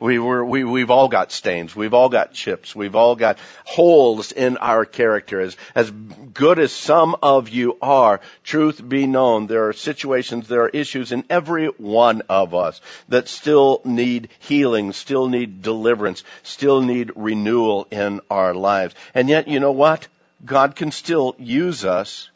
We 0.00 0.18
were, 0.18 0.44
we, 0.44 0.62
we've 0.64 0.90
all 0.90 1.08
got 1.08 1.32
stains. 1.32 1.74
We've 1.74 1.94
all 1.94 2.08
got 2.08 2.32
chips. 2.32 2.74
We've 2.74 2.94
all 2.94 3.16
got 3.16 3.38
holes 3.64 4.30
in 4.30 4.56
our 4.56 4.84
character. 4.84 5.40
As, 5.40 5.56
as 5.74 5.90
good 5.90 6.58
as 6.58 6.72
some 6.72 7.16
of 7.22 7.48
you 7.48 7.76
are, 7.82 8.20
truth 8.44 8.86
be 8.86 9.06
known, 9.06 9.46
there 9.46 9.68
are 9.68 9.72
situations, 9.72 10.46
there 10.46 10.62
are 10.62 10.68
issues 10.68 11.10
in 11.10 11.24
every 11.28 11.66
one 11.66 12.22
of 12.28 12.54
us 12.54 12.80
that 13.08 13.28
still 13.28 13.80
need 13.84 14.28
healing, 14.38 14.92
still 14.92 15.28
need 15.28 15.62
deliverance, 15.62 16.22
still 16.44 16.80
need 16.80 17.12
renewal 17.16 17.88
in 17.90 18.20
our 18.30 18.54
lives. 18.54 18.94
And 19.14 19.28
yet, 19.28 19.48
you 19.48 19.58
know 19.58 19.72
what? 19.72 20.06
God 20.44 20.76
can 20.76 20.90
still 20.90 21.34
use 21.38 21.84
us 21.84 22.30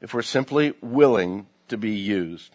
if 0.00 0.14
we're 0.14 0.22
simply 0.22 0.74
willing 0.80 1.46
to 1.68 1.76
be 1.76 1.92
used. 1.92 2.50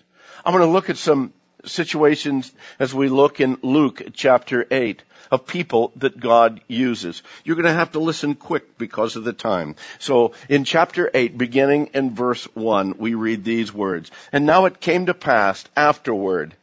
I'm 0.46 0.54
going 0.54 0.66
to 0.66 0.72
look 0.72 0.90
at 0.90 0.98
some 0.98 1.34
situations 1.66 2.52
as 2.80 2.94
we 2.94 3.10
look 3.10 3.40
in 3.40 3.58
Luke 3.62 4.02
chapter 4.14 4.66
8 4.70 5.02
of 5.32 5.48
people 5.48 5.92
that 5.98 6.20
God 6.20 6.62
uses. 6.68 7.24
You're 7.44 7.56
going 7.56 7.66
to 7.66 7.74
have 7.74 7.94
to 7.94 8.00
listen 8.00 8.36
quick 8.36 8.78
because 8.78 9.16
of 9.16 9.24
the 9.24 9.34
time. 9.34 9.76
So 10.00 10.34
in 10.50 10.64
chapter 10.64 11.10
8, 11.14 11.38
beginning 11.38 11.88
in 11.94 12.14
verse 12.14 12.44
1, 12.56 12.96
we 12.98 13.14
read 13.14 13.44
these 13.44 13.74
words. 13.74 14.12
And 14.32 14.46
now 14.46 14.66
it 14.66 14.82
came 14.82 15.08
to 15.08 15.14
pass 15.14 15.64
afterward 15.76 16.54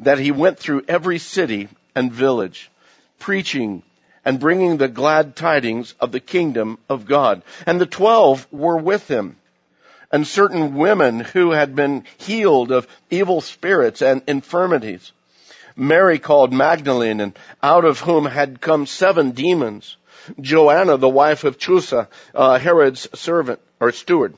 that 0.00 0.18
he 0.18 0.30
went 0.30 0.58
through 0.58 0.84
every 0.88 1.18
city 1.18 1.68
and 1.94 2.12
village, 2.12 2.70
preaching 3.18 3.82
and 4.24 4.40
bringing 4.40 4.76
the 4.76 4.88
glad 4.88 5.36
tidings 5.36 5.94
of 6.00 6.12
the 6.12 6.20
kingdom 6.20 6.78
of 6.88 7.06
God. 7.06 7.42
And 7.66 7.80
the 7.80 7.86
twelve 7.86 8.46
were 8.50 8.76
with 8.76 9.08
him 9.08 9.36
and 10.14 10.26
certain 10.26 10.76
women 10.76 11.18
who 11.18 11.50
had 11.50 11.74
been 11.74 12.04
healed 12.18 12.70
of 12.70 12.86
evil 13.10 13.40
spirits 13.40 14.00
and 14.00 14.22
infirmities. 14.28 15.10
Mary 15.74 16.20
called 16.20 16.52
Magdalene 16.52 17.20
and 17.20 17.38
out 17.60 17.84
of 17.84 17.98
whom 17.98 18.24
had 18.24 18.60
come 18.60 18.86
seven 18.86 19.32
demons. 19.32 19.96
Joanna, 20.40 20.98
the 20.98 21.08
wife 21.08 21.42
of 21.42 21.58
Chuza, 21.58 22.06
uh, 22.32 22.60
Herod's 22.60 23.08
servant 23.18 23.58
or 23.80 23.90
steward, 23.90 24.34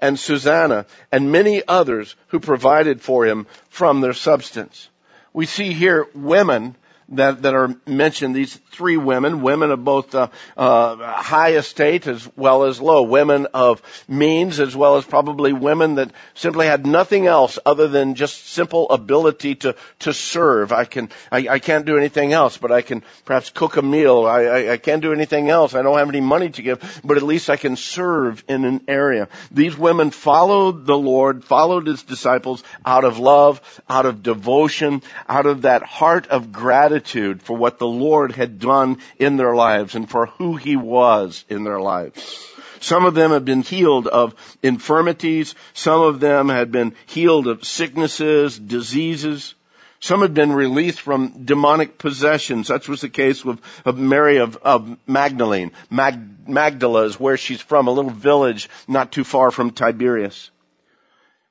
and 0.00 0.16
Susanna, 0.16 0.86
and 1.10 1.32
many 1.32 1.62
others 1.66 2.14
who 2.28 2.38
provided 2.38 3.02
for 3.02 3.26
him 3.26 3.48
from 3.70 4.00
their 4.00 4.12
substance. 4.12 4.88
We 5.32 5.46
see 5.46 5.72
here 5.72 6.06
women 6.14 6.76
that, 7.10 7.42
that 7.42 7.54
are 7.54 7.74
mentioned, 7.86 8.34
these 8.34 8.54
three 8.70 8.96
women, 8.96 9.40
women 9.40 9.70
of 9.70 9.82
both 9.84 10.14
uh, 10.14 10.28
uh, 10.56 10.96
high 10.96 11.54
estate 11.54 12.06
as 12.06 12.28
well 12.36 12.64
as 12.64 12.80
low, 12.80 13.02
women 13.02 13.46
of 13.54 13.82
means 14.08 14.60
as 14.60 14.76
well 14.76 14.96
as 14.96 15.04
probably 15.04 15.52
women 15.52 15.94
that 15.94 16.10
simply 16.34 16.66
had 16.66 16.86
nothing 16.86 17.26
else 17.26 17.58
other 17.64 17.88
than 17.88 18.14
just 18.14 18.48
simple 18.48 18.90
ability 18.90 19.54
to, 19.54 19.74
to 20.00 20.12
serve. 20.12 20.70
I 20.70 20.84
can, 20.84 21.08
I, 21.32 21.48
I 21.48 21.58
can't 21.58 21.86
do 21.86 21.96
anything 21.96 22.32
else, 22.32 22.58
but 22.58 22.70
I 22.70 22.82
can 22.82 23.02
perhaps 23.24 23.50
cook 23.50 23.78
a 23.78 23.82
meal. 23.82 24.26
I, 24.26 24.42
I, 24.42 24.72
I 24.72 24.76
can't 24.76 25.02
do 25.02 25.12
anything 25.12 25.48
else. 25.48 25.74
I 25.74 25.82
don't 25.82 25.98
have 25.98 26.08
any 26.10 26.20
money 26.20 26.50
to 26.50 26.62
give, 26.62 27.00
but 27.02 27.16
at 27.16 27.22
least 27.22 27.48
I 27.48 27.56
can 27.56 27.76
serve 27.76 28.44
in 28.48 28.64
an 28.66 28.82
area. 28.86 29.28
These 29.50 29.78
women 29.78 30.10
followed 30.10 30.84
the 30.84 30.98
Lord, 30.98 31.42
followed 31.42 31.86
His 31.86 32.02
disciples 32.02 32.62
out 32.84 33.04
of 33.04 33.18
love, 33.18 33.62
out 33.88 34.04
of 34.04 34.22
devotion, 34.22 35.02
out 35.26 35.46
of 35.46 35.62
that 35.62 35.82
heart 35.82 36.26
of 36.26 36.52
gratitude 36.52 36.97
gratitude 36.98 37.42
for 37.42 37.56
what 37.56 37.78
the 37.78 37.86
Lord 37.86 38.32
had 38.32 38.58
done 38.58 38.98
in 39.18 39.36
their 39.36 39.54
lives 39.54 39.94
and 39.94 40.10
for 40.10 40.26
who 40.26 40.56
He 40.56 40.76
was 40.76 41.44
in 41.48 41.64
their 41.64 41.80
lives. 41.80 42.44
Some 42.80 43.04
of 43.04 43.14
them 43.14 43.30
had 43.30 43.44
been 43.44 43.62
healed 43.62 44.06
of 44.06 44.34
infirmities. 44.62 45.54
Some 45.74 46.00
of 46.00 46.20
them 46.20 46.48
had 46.48 46.70
been 46.72 46.94
healed 47.06 47.46
of 47.46 47.64
sicknesses, 47.64 48.58
diseases. 48.58 49.54
Some 50.00 50.22
had 50.22 50.34
been 50.34 50.52
released 50.52 51.00
from 51.00 51.44
demonic 51.44 51.98
possessions. 51.98 52.66
Such 52.68 52.88
was 52.88 53.00
the 53.00 53.08
case 53.08 53.44
with 53.44 53.60
of 53.84 53.98
Mary 53.98 54.38
of, 54.38 54.56
of 54.56 54.96
Magdalene. 55.06 55.72
Mag, 55.90 56.48
Magdala 56.48 57.04
is 57.04 57.20
where 57.20 57.36
she's 57.36 57.60
from, 57.60 57.88
a 57.88 57.92
little 57.92 58.12
village 58.12 58.68
not 58.86 59.10
too 59.12 59.24
far 59.24 59.50
from 59.50 59.70
Tiberias. 59.70 60.50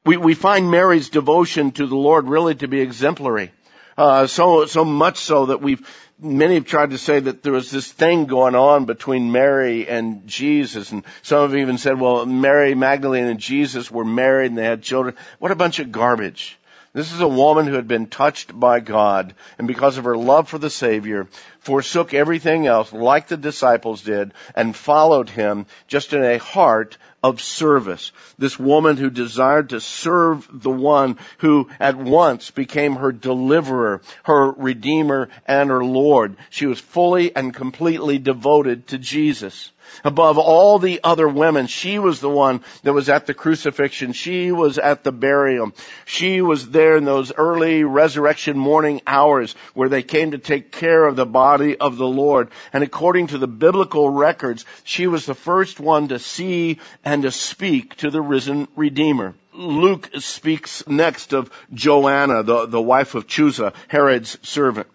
We, 0.05 0.15
we 0.15 0.33
find 0.33 0.71
Mary's 0.71 1.09
devotion 1.09 1.71
to 1.71 1.85
the 1.85 1.95
Lord 1.95 2.29
really 2.29 2.55
to 2.55 2.67
be 2.67 2.79
exemplary. 2.79 3.51
Uh, 3.97 4.27
so 4.27 4.65
so 4.65 4.85
much 4.85 5.17
so 5.17 5.47
that 5.47 5.59
we've 5.59 5.87
many 6.19 6.55
have 6.55 6.65
tried 6.65 6.91
to 6.91 6.97
say 6.97 7.19
that 7.19 7.41
there 7.41 7.53
was 7.53 7.71
this 7.71 7.91
thing 7.91 8.25
going 8.25 8.55
on 8.55 8.85
between 8.85 9.31
Mary 9.31 9.87
and 9.87 10.27
Jesus, 10.27 10.91
and 10.91 11.03
some 11.23 11.49
have 11.49 11.57
even 11.57 11.77
said, 11.77 11.99
well, 11.99 12.25
Mary 12.25 12.75
Magdalene 12.75 13.25
and 13.25 13.39
Jesus 13.39 13.89
were 13.89 14.05
married 14.05 14.51
and 14.51 14.57
they 14.57 14.65
had 14.65 14.81
children. 14.83 15.15
What 15.39 15.51
a 15.51 15.55
bunch 15.55 15.79
of 15.79 15.91
garbage. 15.91 16.57
This 16.93 17.11
is 17.11 17.21
a 17.21 17.27
woman 17.27 17.67
who 17.67 17.73
had 17.73 17.87
been 17.87 18.07
touched 18.07 18.57
by 18.57 18.79
God, 18.79 19.35
and 19.57 19.67
because 19.67 19.97
of 19.97 20.05
her 20.05 20.17
love 20.17 20.49
for 20.49 20.57
the 20.57 20.69
Savior, 20.69 21.27
forsook 21.67 22.13
everything 22.13 22.65
else, 22.65 22.93
like 22.93 23.27
the 23.27 23.35
disciples 23.35 24.01
did, 24.01 24.33
and 24.55 24.73
followed 24.73 25.29
him 25.29 25.65
just 25.89 26.13
in 26.13 26.23
a 26.23 26.37
heart 26.37 26.97
of 27.21 27.41
service. 27.41 28.13
This 28.39 28.57
woman 28.57 28.95
who 28.95 29.09
desired 29.09 29.71
to 29.71 29.81
serve 29.81 30.47
the 30.49 30.71
one 30.71 31.17
who 31.39 31.67
at 31.77 31.97
once 31.97 32.51
became 32.51 32.95
her 32.95 33.11
deliverer, 33.11 34.01
her 34.23 34.51
redeemer, 34.51 35.27
and 35.45 35.69
her 35.69 35.83
Lord. 35.83 36.37
She 36.51 36.67
was 36.67 36.79
fully 36.79 37.35
and 37.35 37.53
completely 37.53 38.17
devoted 38.17 38.87
to 38.87 38.97
Jesus. 38.97 39.71
Above 40.03 40.37
all 40.37 40.79
the 40.79 40.99
other 41.03 41.27
women, 41.27 41.67
she 41.67 41.97
was 41.97 42.19
the 42.19 42.29
one 42.29 42.61
that 42.83 42.93
was 42.93 43.09
at 43.09 43.25
the 43.25 43.33
crucifixion. 43.33 44.13
She 44.13 44.51
was 44.51 44.77
at 44.77 45.03
the 45.03 45.11
burial. 45.11 45.71
She 46.05 46.41
was 46.41 46.69
there 46.69 46.97
in 46.97 47.05
those 47.05 47.31
early 47.33 47.83
resurrection 47.83 48.57
morning 48.57 49.01
hours 49.07 49.55
where 49.73 49.89
they 49.89 50.03
came 50.03 50.31
to 50.31 50.37
take 50.37 50.71
care 50.71 51.05
of 51.05 51.15
the 51.15 51.25
body 51.25 51.56
of 51.79 51.97
the 51.97 52.07
Lord. 52.07 52.49
And 52.73 52.83
according 52.83 53.27
to 53.27 53.37
the 53.37 53.47
biblical 53.47 54.09
records, 54.09 54.65
she 54.83 55.07
was 55.07 55.25
the 55.25 55.33
first 55.33 55.79
one 55.79 56.09
to 56.09 56.19
see 56.19 56.79
and 57.03 57.23
to 57.23 57.31
speak 57.31 57.95
to 57.97 58.09
the 58.09 58.21
risen 58.21 58.67
Redeemer. 58.75 59.35
Luke 59.53 60.09
speaks 60.19 60.87
next 60.87 61.33
of 61.33 61.49
Joanna, 61.73 62.43
the, 62.43 62.65
the 62.67 62.81
wife 62.81 63.15
of 63.15 63.27
Chuza, 63.27 63.73
Herod's 63.87 64.37
servant. 64.47 64.87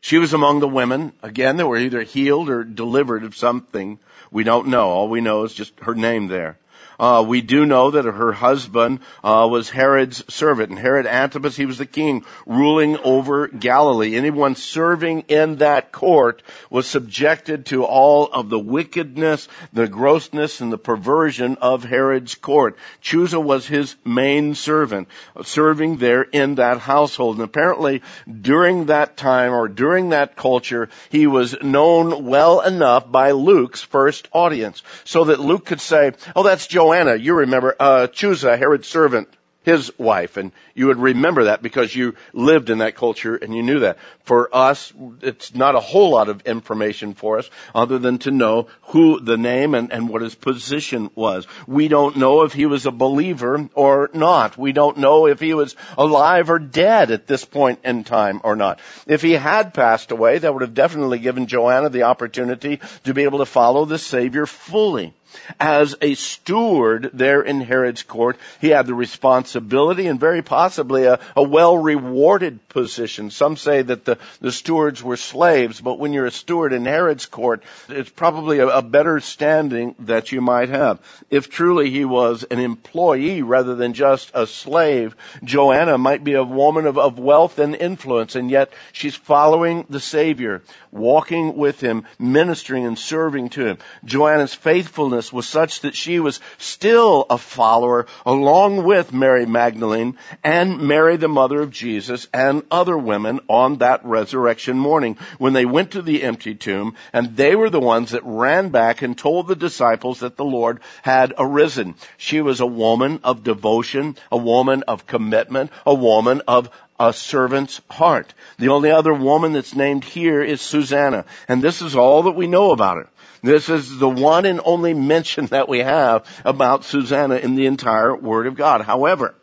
She 0.00 0.18
was 0.18 0.32
among 0.32 0.60
the 0.60 0.68
women, 0.68 1.12
again, 1.22 1.56
that 1.58 1.66
were 1.66 1.76
either 1.76 2.02
healed 2.02 2.48
or 2.48 2.64
delivered 2.64 3.24
of 3.24 3.36
something. 3.36 3.98
We 4.30 4.44
don't 4.44 4.68
know. 4.68 4.88
All 4.88 5.08
we 5.08 5.20
know 5.20 5.44
is 5.44 5.52
just 5.52 5.78
her 5.80 5.94
name 5.94 6.28
there. 6.28 6.58
Uh, 7.00 7.24
we 7.26 7.40
do 7.40 7.64
know 7.64 7.92
that 7.92 8.04
her 8.04 8.30
husband 8.30 9.00
uh, 9.24 9.48
was 9.50 9.70
Herod's 9.70 10.22
servant, 10.32 10.68
and 10.68 10.78
Herod 10.78 11.06
Antipas, 11.06 11.56
he 11.56 11.64
was 11.64 11.78
the 11.78 11.86
king 11.86 12.26
ruling 12.44 12.98
over 12.98 13.48
Galilee. 13.48 14.16
Anyone 14.16 14.54
serving 14.54 15.22
in 15.28 15.56
that 15.56 15.92
court 15.92 16.42
was 16.68 16.86
subjected 16.86 17.64
to 17.66 17.84
all 17.84 18.26
of 18.26 18.50
the 18.50 18.58
wickedness, 18.58 19.48
the 19.72 19.88
grossness, 19.88 20.60
and 20.60 20.70
the 20.70 20.76
perversion 20.76 21.56
of 21.62 21.84
Herod's 21.84 22.34
court. 22.34 22.76
Chuza 23.02 23.42
was 23.42 23.66
his 23.66 23.96
main 24.04 24.54
servant, 24.54 25.08
serving 25.42 25.96
there 25.96 26.20
in 26.20 26.56
that 26.56 26.80
household. 26.80 27.36
And 27.36 27.44
apparently, 27.44 28.02
during 28.30 28.86
that 28.86 29.16
time 29.16 29.54
or 29.54 29.68
during 29.68 30.10
that 30.10 30.36
culture, 30.36 30.90
he 31.08 31.26
was 31.26 31.56
known 31.62 32.26
well 32.26 32.60
enough 32.60 33.10
by 33.10 33.30
Luke's 33.30 33.80
first 33.80 34.28
audience, 34.32 34.82
so 35.04 35.24
that 35.24 35.40
Luke 35.40 35.64
could 35.64 35.80
say, 35.80 36.12
"Oh, 36.36 36.42
that's 36.42 36.66
Joe." 36.66 36.89
Joanna, 36.90 37.14
you 37.14 37.34
remember, 37.34 37.76
uh, 37.78 38.08
Chuza, 38.08 38.58
Herod's 38.58 38.88
servant, 38.88 39.28
his 39.62 39.96
wife, 39.96 40.36
and 40.36 40.50
you 40.74 40.88
would 40.88 40.98
remember 40.98 41.44
that 41.44 41.62
because 41.62 41.94
you 41.94 42.16
lived 42.32 42.68
in 42.68 42.78
that 42.78 42.96
culture 42.96 43.36
and 43.36 43.54
you 43.54 43.62
knew 43.62 43.80
that. 43.80 43.98
For 44.24 44.48
us, 44.52 44.92
it's 45.22 45.54
not 45.54 45.76
a 45.76 45.80
whole 45.80 46.10
lot 46.10 46.28
of 46.28 46.48
information 46.48 47.14
for 47.14 47.38
us 47.38 47.48
other 47.76 48.00
than 48.00 48.18
to 48.20 48.32
know 48.32 48.66
who 48.88 49.20
the 49.20 49.36
name 49.36 49.76
and, 49.76 49.92
and 49.92 50.08
what 50.08 50.22
his 50.22 50.34
position 50.34 51.10
was. 51.14 51.46
We 51.68 51.86
don't 51.86 52.16
know 52.16 52.42
if 52.42 52.54
he 52.54 52.66
was 52.66 52.86
a 52.86 52.90
believer 52.90 53.68
or 53.74 54.10
not. 54.12 54.58
We 54.58 54.72
don't 54.72 54.98
know 54.98 55.28
if 55.28 55.38
he 55.38 55.54
was 55.54 55.76
alive 55.96 56.50
or 56.50 56.58
dead 56.58 57.12
at 57.12 57.28
this 57.28 57.44
point 57.44 57.78
in 57.84 58.02
time 58.02 58.40
or 58.42 58.56
not. 58.56 58.80
If 59.06 59.22
he 59.22 59.34
had 59.34 59.74
passed 59.74 60.10
away, 60.10 60.38
that 60.38 60.52
would 60.52 60.62
have 60.62 60.74
definitely 60.74 61.20
given 61.20 61.46
Joanna 61.46 61.88
the 61.88 62.02
opportunity 62.02 62.80
to 63.04 63.14
be 63.14 63.22
able 63.22 63.38
to 63.38 63.46
follow 63.46 63.84
the 63.84 63.98
Savior 63.98 64.46
fully. 64.46 65.14
As 65.58 65.94
a 66.00 66.14
steward 66.14 67.10
there 67.12 67.42
in 67.42 67.60
Herod's 67.60 68.02
court, 68.02 68.36
he 68.60 68.68
had 68.68 68.86
the 68.86 68.94
responsibility 68.94 70.06
and 70.06 70.18
very 70.18 70.42
possibly 70.42 71.04
a, 71.04 71.20
a 71.36 71.42
well 71.42 71.76
rewarded 71.76 72.68
position. 72.68 73.30
Some 73.30 73.56
say 73.56 73.82
that 73.82 74.04
the, 74.04 74.18
the 74.40 74.52
stewards 74.52 75.02
were 75.02 75.16
slaves, 75.16 75.80
but 75.80 75.98
when 75.98 76.12
you're 76.12 76.26
a 76.26 76.30
steward 76.30 76.72
in 76.72 76.84
Herod's 76.84 77.26
court, 77.26 77.62
it's 77.88 78.10
probably 78.10 78.58
a, 78.58 78.68
a 78.68 78.82
better 78.82 79.20
standing 79.20 79.94
that 80.00 80.32
you 80.32 80.40
might 80.40 80.68
have. 80.68 81.00
If 81.30 81.50
truly 81.50 81.90
he 81.90 82.04
was 82.04 82.44
an 82.44 82.58
employee 82.58 83.42
rather 83.42 83.74
than 83.74 83.92
just 83.92 84.30
a 84.34 84.46
slave, 84.46 85.14
Joanna 85.44 85.98
might 85.98 86.24
be 86.24 86.34
a 86.34 86.44
woman 86.44 86.86
of, 86.86 86.98
of 86.98 87.18
wealth 87.18 87.58
and 87.58 87.74
influence, 87.74 88.34
and 88.36 88.50
yet 88.50 88.72
she's 88.92 89.16
following 89.16 89.84
the 89.88 90.00
Savior, 90.00 90.62
walking 90.90 91.56
with 91.56 91.80
him, 91.80 92.04
ministering 92.18 92.86
and 92.86 92.98
serving 92.98 93.50
to 93.50 93.66
him. 93.66 93.78
Joanna's 94.04 94.54
faithfulness 94.54 95.19
was 95.32 95.46
such 95.46 95.80
that 95.80 95.94
she 95.94 96.20
was 96.20 96.40
still 96.58 97.26
a 97.28 97.36
follower 97.36 98.06
along 98.24 98.84
with 98.84 99.12
Mary 99.12 99.44
Magdalene 99.44 100.16
and 100.42 100.80
Mary 100.80 101.16
the 101.16 101.28
mother 101.28 101.60
of 101.60 101.70
Jesus 101.70 102.26
and 102.32 102.62
other 102.70 102.96
women 102.96 103.40
on 103.48 103.78
that 103.78 104.04
resurrection 104.04 104.78
morning 104.78 105.18
when 105.38 105.52
they 105.52 105.66
went 105.66 105.92
to 105.92 106.02
the 106.02 106.22
empty 106.22 106.54
tomb 106.54 106.94
and 107.12 107.36
they 107.36 107.54
were 107.54 107.70
the 107.70 107.80
ones 107.80 108.12
that 108.12 108.22
ran 108.24 108.70
back 108.70 109.02
and 109.02 109.16
told 109.16 109.46
the 109.46 109.56
disciples 109.56 110.20
that 110.20 110.36
the 110.36 110.44
Lord 110.44 110.80
had 111.02 111.34
arisen. 111.36 111.94
She 112.16 112.40
was 112.40 112.60
a 112.60 112.66
woman 112.66 113.20
of 113.22 113.44
devotion, 113.44 114.16
a 114.32 114.36
woman 114.36 114.84
of 114.88 115.06
commitment, 115.06 115.70
a 115.84 115.94
woman 115.94 116.42
of 116.48 116.70
a 117.00 117.14
servant's 117.14 117.80
heart. 117.90 118.34
The 118.58 118.68
only 118.68 118.90
other 118.90 119.14
woman 119.14 119.54
that's 119.54 119.74
named 119.74 120.04
here 120.04 120.42
is 120.42 120.60
Susanna. 120.60 121.24
And 121.48 121.62
this 121.62 121.80
is 121.80 121.96
all 121.96 122.24
that 122.24 122.32
we 122.32 122.46
know 122.46 122.72
about 122.72 122.98
her. 122.98 123.08
This 123.42 123.70
is 123.70 123.98
the 123.98 124.08
one 124.08 124.44
and 124.44 124.60
only 124.62 124.92
mention 124.92 125.46
that 125.46 125.68
we 125.68 125.78
have 125.78 126.26
about 126.44 126.84
Susanna 126.84 127.36
in 127.36 127.54
the 127.54 127.64
entire 127.64 128.14
Word 128.14 128.46
of 128.46 128.54
God. 128.54 128.82
However, 128.82 129.34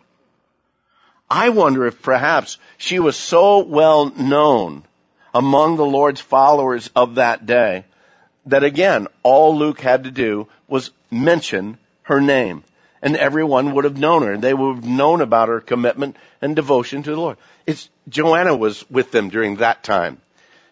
I 1.28 1.50
wonder 1.50 1.88
if 1.88 2.04
perhaps 2.04 2.60
she 2.78 3.00
was 3.00 3.18
so 3.18 3.64
well 3.64 4.06
known 4.06 4.84
among 5.34 5.78
the 5.78 5.86
Lord's 5.86 6.22
followers 6.22 6.92
of 6.96 7.16
that 7.16 7.48
day 7.48 7.86
that 8.46 8.64
again, 8.64 9.08
all 9.24 9.58
Luke 9.58 9.82
had 9.82 10.04
to 10.04 10.12
do 10.12 10.48
was 10.68 10.92
mention 11.10 11.80
her 12.04 12.22
name 12.22 12.64
and 13.02 13.16
everyone 13.16 13.74
would 13.74 13.84
have 13.84 13.98
known 13.98 14.24
her. 14.24 14.38
They 14.38 14.54
would 14.54 14.76
have 14.78 14.86
known 14.86 15.22
about 15.22 15.50
her 15.50 15.60
commitment 15.60 16.18
and 16.42 16.56
devotion 16.56 17.04
to 17.04 17.12
the 17.12 17.20
Lord. 17.20 17.38
It's, 17.66 17.90
Joanna 18.10 18.56
was 18.56 18.90
with 18.90 19.12
them 19.12 19.30
during 19.30 19.58
that 19.58 19.84
time. 19.84 20.22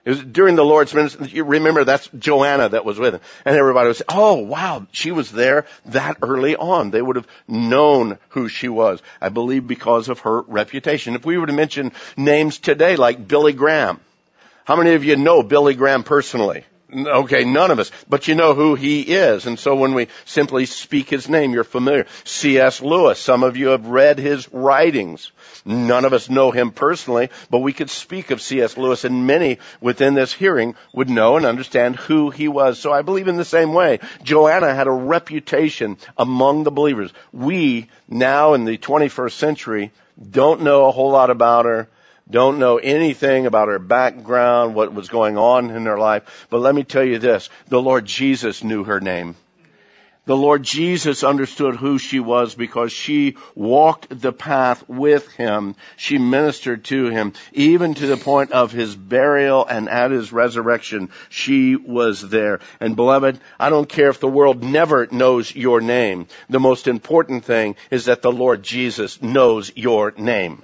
It 0.05 0.12
was 0.12 0.24
during 0.24 0.55
the 0.55 0.63
Lord's 0.63 0.94
ministry. 0.94 1.29
You 1.29 1.44
remember 1.44 1.84
that's 1.84 2.08
Joanna 2.20 2.70
that 2.70 2.86
was 2.86 3.00
with 3.00 3.15
him. 3.15 3.22
And 3.44 3.55
everybody 3.55 3.88
was, 3.88 4.03
oh 4.08 4.36
wow, 4.36 4.86
she 4.91 5.12
was 5.12 5.32
there 5.32 5.65
that 5.88 6.17
early 6.22 6.55
on. 6.55 6.91
They 6.91 7.01
would 7.01 7.15
have 7.15 7.27
known 7.48 8.20
who 8.29 8.48
she 8.48 8.70
was. 8.70 9.01
I 9.20 9.29
believe 9.29 9.65
because 9.65 10.08
of 10.08 10.20
her 10.20 10.41
reputation. 10.41 11.15
If 11.15 11.25
we 11.25 11.39
were 11.39 11.48
to 11.48 11.53
mention 11.53 11.91
names 12.15 12.60
today 12.60 12.98
like 12.98 13.27
Billy 13.27 13.53
Graham, 13.53 14.00
how 14.65 14.75
many 14.75 14.94
of 14.94 15.03
you 15.03 15.15
know 15.15 15.41
Billy 15.41 15.74
Graham 15.74 16.03
personally? 16.03 16.65
Okay, 16.96 17.44
none 17.44 17.72
of 17.72 17.80
us, 17.80 17.92
but 18.08 18.28
you 18.28 18.36
know 18.36 18.54
who 18.54 18.75
he 18.75 19.02
is. 19.02 19.46
And 19.48 19.60
so 19.60 19.75
when 19.75 19.94
we 19.94 20.08
simply 20.24 20.66
speak 20.66 21.10
his 21.10 21.28
name, 21.28 21.52
you're 21.52 21.66
familiar. 21.66 22.06
C.S. 22.24 22.82
Lewis, 22.82 23.20
some 23.20 23.44
of 23.44 23.58
you 23.58 23.70
have 23.70 23.88
read 23.88 24.18
his 24.18 24.52
writings. 24.54 25.32
None 25.66 26.06
of 26.06 26.14
us 26.14 26.30
know 26.30 26.52
him 26.52 26.72
personally, 26.72 27.30
but 27.50 27.60
we 27.60 27.74
could 27.74 27.90
speak 27.90 28.32
of 28.32 28.42
C.S. 28.42 28.78
Lewis 28.78 29.04
and 29.04 29.28
many 29.28 29.60
within 29.82 30.14
this 30.14 30.32
hearing 30.32 30.75
would 30.94 31.10
know 31.10 31.36
and 31.36 31.46
understand 31.46 31.98
who 31.98 32.30
he 32.30 32.48
was. 32.48 32.80
So 32.80 32.94
I 32.94 33.02
believe 33.02 33.28
in 33.28 33.38
the 33.38 33.44
same 33.44 33.74
way, 33.74 34.00
Joanna 34.24 34.74
had 34.74 34.88
a 34.88 34.92
reputation 34.92 35.98
among 36.18 36.64
the 36.64 36.72
believers. 36.72 37.12
We 37.34 37.90
now 38.08 38.54
in 38.54 38.64
the 38.64 38.78
21st 38.78 39.34
century 39.34 39.92
don't 40.32 40.62
know 40.62 40.86
a 40.86 40.92
whole 40.92 41.12
lot 41.12 41.30
about 41.30 41.66
her 41.66 41.90
don't 42.29 42.58
know 42.58 42.77
anything 42.77 43.46
about 43.46 43.67
her 43.67 43.79
background, 43.79 44.74
what 44.74 44.94
was 44.94 45.10
going 45.10 45.38
on 45.38 45.70
in 45.70 45.86
her 45.86 46.00
life. 46.00 46.48
But 46.50 46.62
let 46.62 46.74
me 46.74 46.84
tell 46.84 47.03
you 47.03 47.20
this, 47.20 47.50
the 47.67 47.82
Lord 47.82 48.05
Jesus 48.05 48.63
knew 48.63 48.84
her 48.84 49.00
name. 49.00 49.36
The 50.25 50.36
Lord 50.36 50.63
Jesus 50.63 51.24
understood 51.24 51.75
who 51.75 52.00
she 52.00 52.20
was 52.20 52.55
because 52.55 52.91
she 52.91 53.38
walked 53.53 54.08
the 54.10 54.34
path 54.34 54.84
with 54.89 55.32
him. 55.34 55.75
She 55.98 56.17
ministered 56.17 56.84
to 56.86 57.10
him, 57.10 57.34
even 57.53 57.94
to 57.94 58.08
the 58.08 58.17
point 58.17 58.51
of 58.51 58.72
his 58.72 58.96
burial 58.96 59.63
and 59.67 59.88
at 59.88 60.10
his 60.10 60.34
resurrection. 60.34 61.12
She 61.29 61.75
was 61.75 62.27
there. 62.27 62.60
And 62.79 62.96
beloved, 62.96 63.39
I 63.60 63.70
don't 63.70 63.88
care 63.88 64.10
if 64.10 64.20
the 64.20 64.27
world 64.27 64.63
never 64.63 65.08
knows 65.12 65.55
your 65.55 65.79
name. 65.79 66.25
The 66.50 66.60
most 66.60 66.88
important 66.88 67.46
thing 67.46 67.75
is 67.91 68.05
that 68.05 68.24
the 68.24 68.32
Lord 68.32 68.63
Jesus 68.63 69.22
knows 69.22 69.72
your 69.75 70.12
name 70.17 70.63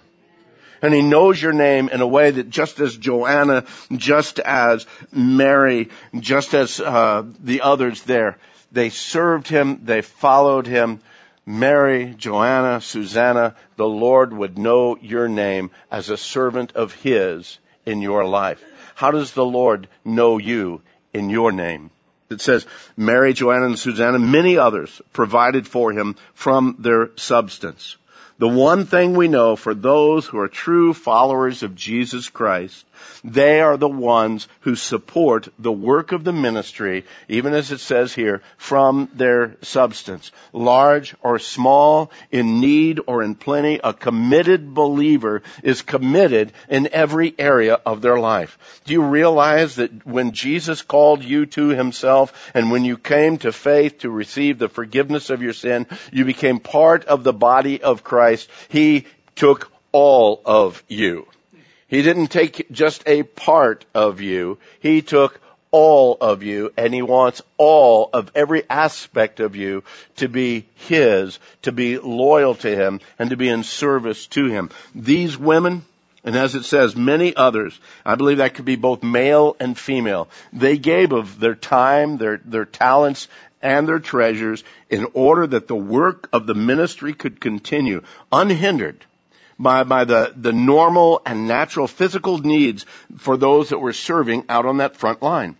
and 0.81 0.93
he 0.93 1.01
knows 1.01 1.41
your 1.41 1.53
name 1.53 1.89
in 1.89 2.01
a 2.01 2.07
way 2.07 2.31
that 2.31 2.49
just 2.49 2.79
as 2.79 2.97
Joanna, 2.97 3.65
just 3.95 4.39
as 4.39 4.85
Mary, 5.11 5.89
just 6.19 6.53
as 6.53 6.79
uh, 6.79 7.23
the 7.39 7.61
others 7.61 8.01
there, 8.03 8.37
they 8.71 8.89
served 8.89 9.47
him, 9.47 9.81
they 9.83 10.01
followed 10.01 10.67
him. 10.67 10.99
Mary, 11.45 12.13
Joanna, 12.17 12.81
Susanna, 12.81 13.55
the 13.75 13.87
Lord 13.87 14.31
would 14.31 14.57
know 14.57 14.95
your 14.97 15.27
name 15.27 15.71
as 15.89 16.09
a 16.09 16.17
servant 16.17 16.73
of 16.73 16.93
his 16.93 17.57
in 17.85 18.01
your 18.01 18.25
life. 18.25 18.63
How 18.95 19.11
does 19.11 19.33
the 19.33 19.45
Lord 19.45 19.87
know 20.05 20.37
you 20.37 20.81
in 21.13 21.29
your 21.29 21.51
name? 21.51 21.89
It 22.29 22.41
says, 22.41 22.65
Mary, 22.95 23.33
Joanna, 23.33 23.65
and 23.65 23.79
Susanna, 23.79 24.19
many 24.19 24.57
others 24.57 25.01
provided 25.11 25.67
for 25.67 25.91
him 25.91 26.15
from 26.33 26.77
their 26.79 27.09
substance. 27.17 27.97
The 28.37 28.47
one 28.47 28.85
thing 28.85 29.13
we 29.15 29.27
know 29.27 29.55
for 29.55 29.73
those 29.73 30.25
who 30.25 30.39
are 30.39 30.47
true 30.47 30.93
followers 30.93 31.63
of 31.63 31.75
Jesus 31.75 32.29
Christ 32.29 32.85
they 33.23 33.61
are 33.61 33.77
the 33.77 33.87
ones 33.87 34.47
who 34.61 34.75
support 34.75 35.47
the 35.59 35.71
work 35.71 36.11
of 36.11 36.23
the 36.23 36.33
ministry, 36.33 37.05
even 37.27 37.53
as 37.53 37.71
it 37.71 37.79
says 37.79 38.13
here, 38.13 38.41
from 38.57 39.09
their 39.13 39.57
substance. 39.61 40.31
Large 40.53 41.15
or 41.21 41.39
small, 41.39 42.11
in 42.31 42.59
need 42.59 42.99
or 43.07 43.23
in 43.23 43.35
plenty, 43.35 43.79
a 43.83 43.93
committed 43.93 44.73
believer 44.73 45.41
is 45.63 45.81
committed 45.81 46.53
in 46.69 46.89
every 46.91 47.33
area 47.37 47.79
of 47.85 48.01
their 48.01 48.19
life. 48.19 48.57
Do 48.85 48.93
you 48.93 49.03
realize 49.03 49.75
that 49.75 50.05
when 50.05 50.31
Jesus 50.31 50.81
called 50.81 51.23
you 51.23 51.45
to 51.47 51.69
himself 51.69 52.51
and 52.53 52.71
when 52.71 52.85
you 52.85 52.97
came 52.97 53.37
to 53.39 53.51
faith 53.51 53.99
to 53.99 54.09
receive 54.09 54.59
the 54.59 54.69
forgiveness 54.69 55.29
of 55.29 55.41
your 55.41 55.53
sin, 55.53 55.87
you 56.11 56.25
became 56.25 56.59
part 56.59 57.05
of 57.05 57.23
the 57.23 57.33
body 57.33 57.81
of 57.81 58.03
Christ. 58.03 58.49
He 58.69 59.05
took 59.35 59.71
all 59.91 60.41
of 60.45 60.83
you. 60.87 61.27
He 61.91 62.03
didn't 62.03 62.27
take 62.27 62.71
just 62.71 63.03
a 63.05 63.23
part 63.23 63.83
of 63.93 64.21
you. 64.21 64.59
He 64.79 65.01
took 65.01 65.41
all 65.71 66.17
of 66.21 66.41
you 66.41 66.71
and 66.77 66.93
he 66.93 67.01
wants 67.01 67.41
all 67.57 68.09
of 68.13 68.31
every 68.33 68.63
aspect 68.69 69.41
of 69.41 69.57
you 69.57 69.83
to 70.15 70.29
be 70.29 70.67
his, 70.75 71.37
to 71.63 71.73
be 71.73 71.97
loyal 71.97 72.55
to 72.55 72.73
him 72.73 73.01
and 73.19 73.29
to 73.31 73.35
be 73.35 73.49
in 73.49 73.63
service 73.63 74.25
to 74.27 74.45
him. 74.45 74.69
These 74.95 75.37
women, 75.37 75.83
and 76.23 76.37
as 76.37 76.55
it 76.55 76.63
says, 76.63 76.95
many 76.95 77.35
others, 77.35 77.77
I 78.05 78.15
believe 78.15 78.37
that 78.37 78.53
could 78.53 78.63
be 78.63 78.77
both 78.77 79.03
male 79.03 79.57
and 79.59 79.77
female, 79.77 80.29
they 80.53 80.77
gave 80.77 81.11
of 81.11 81.41
their 81.41 81.55
time, 81.55 82.17
their, 82.17 82.39
their 82.45 82.65
talents, 82.65 83.27
and 83.61 83.85
their 83.85 83.99
treasures 83.99 84.63
in 84.89 85.07
order 85.13 85.45
that 85.45 85.67
the 85.67 85.75
work 85.75 86.29
of 86.31 86.47
the 86.47 86.55
ministry 86.55 87.11
could 87.13 87.41
continue 87.41 88.01
unhindered 88.31 89.05
by, 89.61 89.83
by 89.83 90.05
the, 90.05 90.33
the 90.35 90.53
normal 90.53 91.21
and 91.25 91.47
natural 91.47 91.87
physical 91.87 92.37
needs 92.37 92.85
for 93.17 93.37
those 93.37 93.69
that 93.69 93.79
were 93.79 93.93
serving 93.93 94.45
out 94.49 94.65
on 94.65 94.77
that 94.77 94.97
front 94.97 95.21
line. 95.21 95.55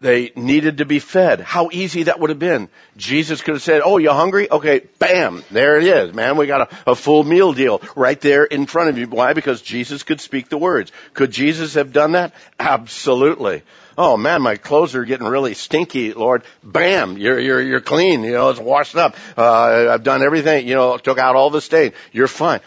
They 0.00 0.32
needed 0.34 0.78
to 0.78 0.86
be 0.86 0.98
fed. 0.98 1.40
How 1.40 1.68
easy 1.70 2.04
that 2.04 2.18
would 2.18 2.30
have 2.30 2.38
been. 2.38 2.70
Jesus 2.96 3.42
could 3.42 3.54
have 3.54 3.62
said, 3.62 3.82
oh, 3.84 3.98
you 3.98 4.10
hungry? 4.10 4.50
Okay, 4.50 4.86
bam, 4.98 5.44
there 5.50 5.76
it 5.76 5.84
is, 5.84 6.14
man. 6.14 6.38
We 6.38 6.46
got 6.46 6.72
a, 6.72 6.92
a 6.92 6.94
full 6.94 7.22
meal 7.22 7.52
deal 7.52 7.82
right 7.94 8.18
there 8.18 8.44
in 8.44 8.64
front 8.64 8.88
of 8.88 8.96
you. 8.96 9.06
Why? 9.06 9.34
Because 9.34 9.60
Jesus 9.60 10.02
could 10.02 10.22
speak 10.22 10.48
the 10.48 10.56
words. 10.56 10.90
Could 11.12 11.32
Jesus 11.32 11.74
have 11.74 11.92
done 11.92 12.12
that? 12.12 12.34
Absolutely 12.58 13.62
oh 14.00 14.16
man, 14.16 14.40
my 14.40 14.56
clothes 14.56 14.94
are 14.94 15.04
getting 15.04 15.26
really 15.26 15.52
stinky, 15.52 16.14
Lord. 16.14 16.42
Bam, 16.64 17.18
you're, 17.18 17.38
you're, 17.38 17.60
you're 17.60 17.80
clean. 17.80 18.24
You 18.24 18.32
know, 18.32 18.48
it's 18.48 18.58
washed 18.58 18.96
up. 18.96 19.14
Uh, 19.36 19.88
I've 19.90 20.02
done 20.02 20.22
everything, 20.22 20.66
you 20.66 20.74
know, 20.74 20.96
took 20.96 21.18
out 21.18 21.36
all 21.36 21.50
the 21.50 21.60
stain. 21.60 21.92
You're 22.10 22.26
fine. 22.26 22.60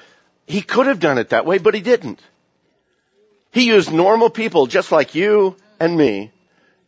He 0.45 0.61
could 0.61 0.87
have 0.87 0.99
done 0.99 1.17
it 1.17 1.29
that 1.29 1.45
way, 1.45 1.57
but 1.57 1.73
he 1.73 1.81
didn't. 1.81 2.21
He 3.51 3.67
used 3.67 3.91
normal 3.91 4.29
people 4.29 4.67
just 4.67 4.91
like 4.91 5.15
you 5.15 5.55
and 5.79 5.95
me 5.95 6.31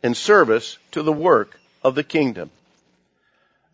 in 0.02 0.14
service 0.14 0.78
to 0.92 1.02
the 1.02 1.12
work 1.12 1.58
of 1.82 1.94
the 1.94 2.04
kingdom. 2.04 2.50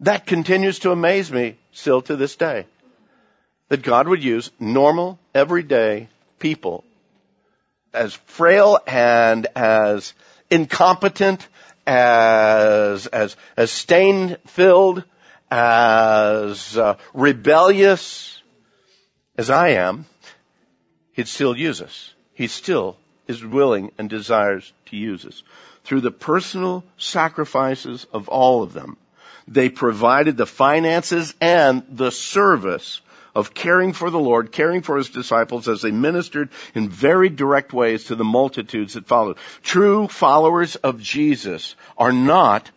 That 0.01 0.27
continues 0.27 0.81
to 0.81 0.91
amaze 0.93 1.31
me 1.31 1.57
still 1.73 2.03
to 2.03 2.17
this 2.17 2.37
day. 2.37 2.67
That 3.69 3.83
God 3.83 4.09
would 4.09 4.23
use 4.23 4.51
normal, 4.59 5.19
everyday 5.35 6.09
people 6.39 6.85
as 7.93 8.15
frail 8.15 8.79
and 8.87 9.47
as 9.55 10.15
incompetent, 10.51 11.47
as, 11.87 13.07
as, 13.07 13.37
as 13.57 13.71
stain 13.71 14.37
filled, 14.47 15.05
as 15.51 16.79
uh, 16.79 16.97
rebellious, 17.13 18.42
as 19.37 19.51
I 19.51 19.69
am, 19.71 20.07
he'd 21.13 21.29
still 21.29 21.57
use 21.57 21.81
us. 21.81 22.15
He 22.35 22.49
still 22.49 22.97
is 23.27 23.45
willing 23.45 23.93
and 23.99 24.11
desires 24.11 24.73
to 24.87 24.97
use 24.97 25.25
us. 25.25 25.43
Through 25.85 26.03
the 26.03 26.11
personal 26.11 26.85
sacrifices 26.97 28.07
of 28.13 28.29
all 28.29 28.63
of 28.63 28.73
them, 28.73 28.97
they 29.49 29.69
provided 29.69 30.37
the 30.37 30.47
finances 30.47 31.35
and 31.41 31.83
the 31.91 32.11
service 32.11 33.01
of 33.35 33.55
caring 33.55 33.93
for 33.93 34.11
the 34.11 34.21
Lord, 34.21 34.53
caring 34.53 34.83
for 34.83 34.97
his 34.97 35.09
disciples 35.09 35.67
as 35.69 35.83
they 35.83 35.91
ministered 35.91 36.51
in 36.75 36.89
very 36.89 37.29
direct 37.29 37.73
ways 37.73 38.05
to 38.05 38.15
the 38.15 38.25
multitudes 38.25 38.95
that 38.95 39.07
followed. 39.07 39.39
True 39.63 40.07
followers 40.07 40.77
of 40.77 41.01
Jesus 41.01 41.75
are 41.97 42.13
not 42.13 42.71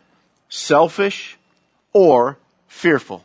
selfish 0.48 1.38
or 1.92 2.38
fearful. 2.68 3.24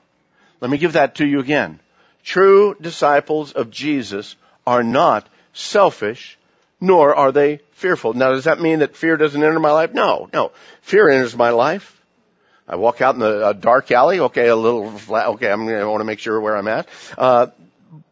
Let 0.60 0.70
me 0.70 0.78
give 0.78 0.94
that 0.94 1.16
to 1.16 1.26
you 1.26 1.40
again. 1.40 1.78
True 2.24 2.76
disciples 2.80 3.52
of 3.52 3.70
Jesus 3.70 4.36
are 4.66 4.82
not 4.82 5.26
selfish, 5.52 6.38
nor 6.80 7.14
are 7.14 7.32
they 7.32 7.60
fearful. 7.72 8.14
Now, 8.14 8.30
does 8.30 8.44
that 8.44 8.60
mean 8.60 8.80
that 8.80 8.96
fear 8.96 9.16
doesn't 9.16 9.42
enter 9.42 9.58
my 9.58 9.72
life? 9.72 9.92
No, 9.92 10.28
no. 10.32 10.52
Fear 10.82 11.08
enters 11.10 11.36
my 11.36 11.50
life. 11.50 12.00
I 12.68 12.76
walk 12.76 13.00
out 13.00 13.14
in 13.14 13.20
the 13.20 13.52
dark 13.52 13.90
alley. 13.90 14.20
Okay, 14.20 14.48
a 14.48 14.54
little 14.54 14.90
flat. 14.90 15.26
Okay, 15.28 15.50
I'm 15.50 15.66
want 15.66 16.00
to 16.00 16.04
make 16.04 16.20
sure 16.20 16.40
where 16.40 16.56
I'm 16.56 16.68
at. 16.68 16.88
Uh, 17.18 17.48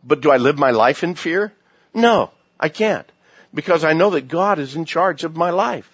but 0.03 0.21
do 0.21 0.31
I 0.31 0.39
live 0.39 0.59
my 0.59 0.73
life 0.73 1.05
in 1.05 1.15
fear? 1.15 1.53
No, 1.95 2.31
I 2.59 2.69
can't, 2.69 3.07
because 3.55 3.85
I 3.85 3.93
know 3.93 4.11
that 4.11 4.29
God 4.29 4.59
is 4.59 4.75
in 4.75 4.85
charge 4.85 5.25
of 5.25 5.37
my 5.37 5.51
life. 5.51 5.89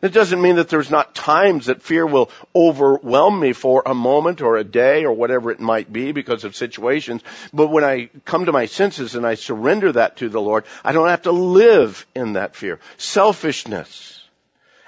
It 0.00 0.12
doesn't 0.12 0.40
mean 0.40 0.56
that 0.56 0.68
there's 0.68 0.90
not 0.90 1.14
times 1.14 1.66
that 1.66 1.82
fear 1.82 2.06
will 2.06 2.30
overwhelm 2.54 3.40
me 3.40 3.52
for 3.52 3.82
a 3.84 3.94
moment 3.94 4.40
or 4.40 4.56
a 4.56 4.64
day 4.64 5.04
or 5.04 5.12
whatever 5.12 5.50
it 5.50 5.60
might 5.60 5.92
be 5.92 6.12
because 6.12 6.44
of 6.44 6.54
situations. 6.54 7.22
But 7.52 7.68
when 7.68 7.84
I 7.84 8.10
come 8.24 8.46
to 8.46 8.52
my 8.52 8.66
senses 8.66 9.16
and 9.16 9.26
I 9.26 9.34
surrender 9.34 9.92
that 9.92 10.18
to 10.18 10.28
the 10.28 10.40
Lord, 10.40 10.64
I 10.84 10.92
don't 10.92 11.08
have 11.08 11.22
to 11.22 11.32
live 11.32 12.06
in 12.14 12.34
that 12.34 12.54
fear. 12.54 12.78
Selfishness. 12.96 14.14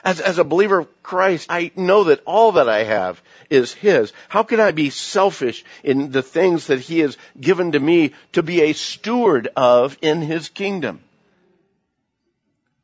As, 0.03 0.21
as 0.21 0.39
a 0.39 0.45
believer 0.45 0.79
of 0.79 1.03
Christ, 1.03 1.49
I 1.51 1.73
know 1.77 2.05
that 2.05 2.23
all 2.25 2.53
that 2.53 2.69
I 2.69 2.85
have 2.85 3.21
is 3.51 3.75
His. 3.75 4.13
How 4.29 4.45
can 4.45 4.61
I 4.61 4.71
be 4.71 4.91
selfish 4.91 5.65
in 5.83 6.11
the 6.11 6.23
things 6.23 6.69
that 6.69 6.81
He 6.81 7.01
has 7.01 7.19
given 7.39 7.73
to 7.73 7.81
me 7.81 8.13
to 8.33 8.43
be 8.43 8.63
a 8.63 8.73
steward 8.73 9.49
of 9.57 9.99
in 10.01 10.23
His 10.23 10.49
kingdom? 10.49 11.01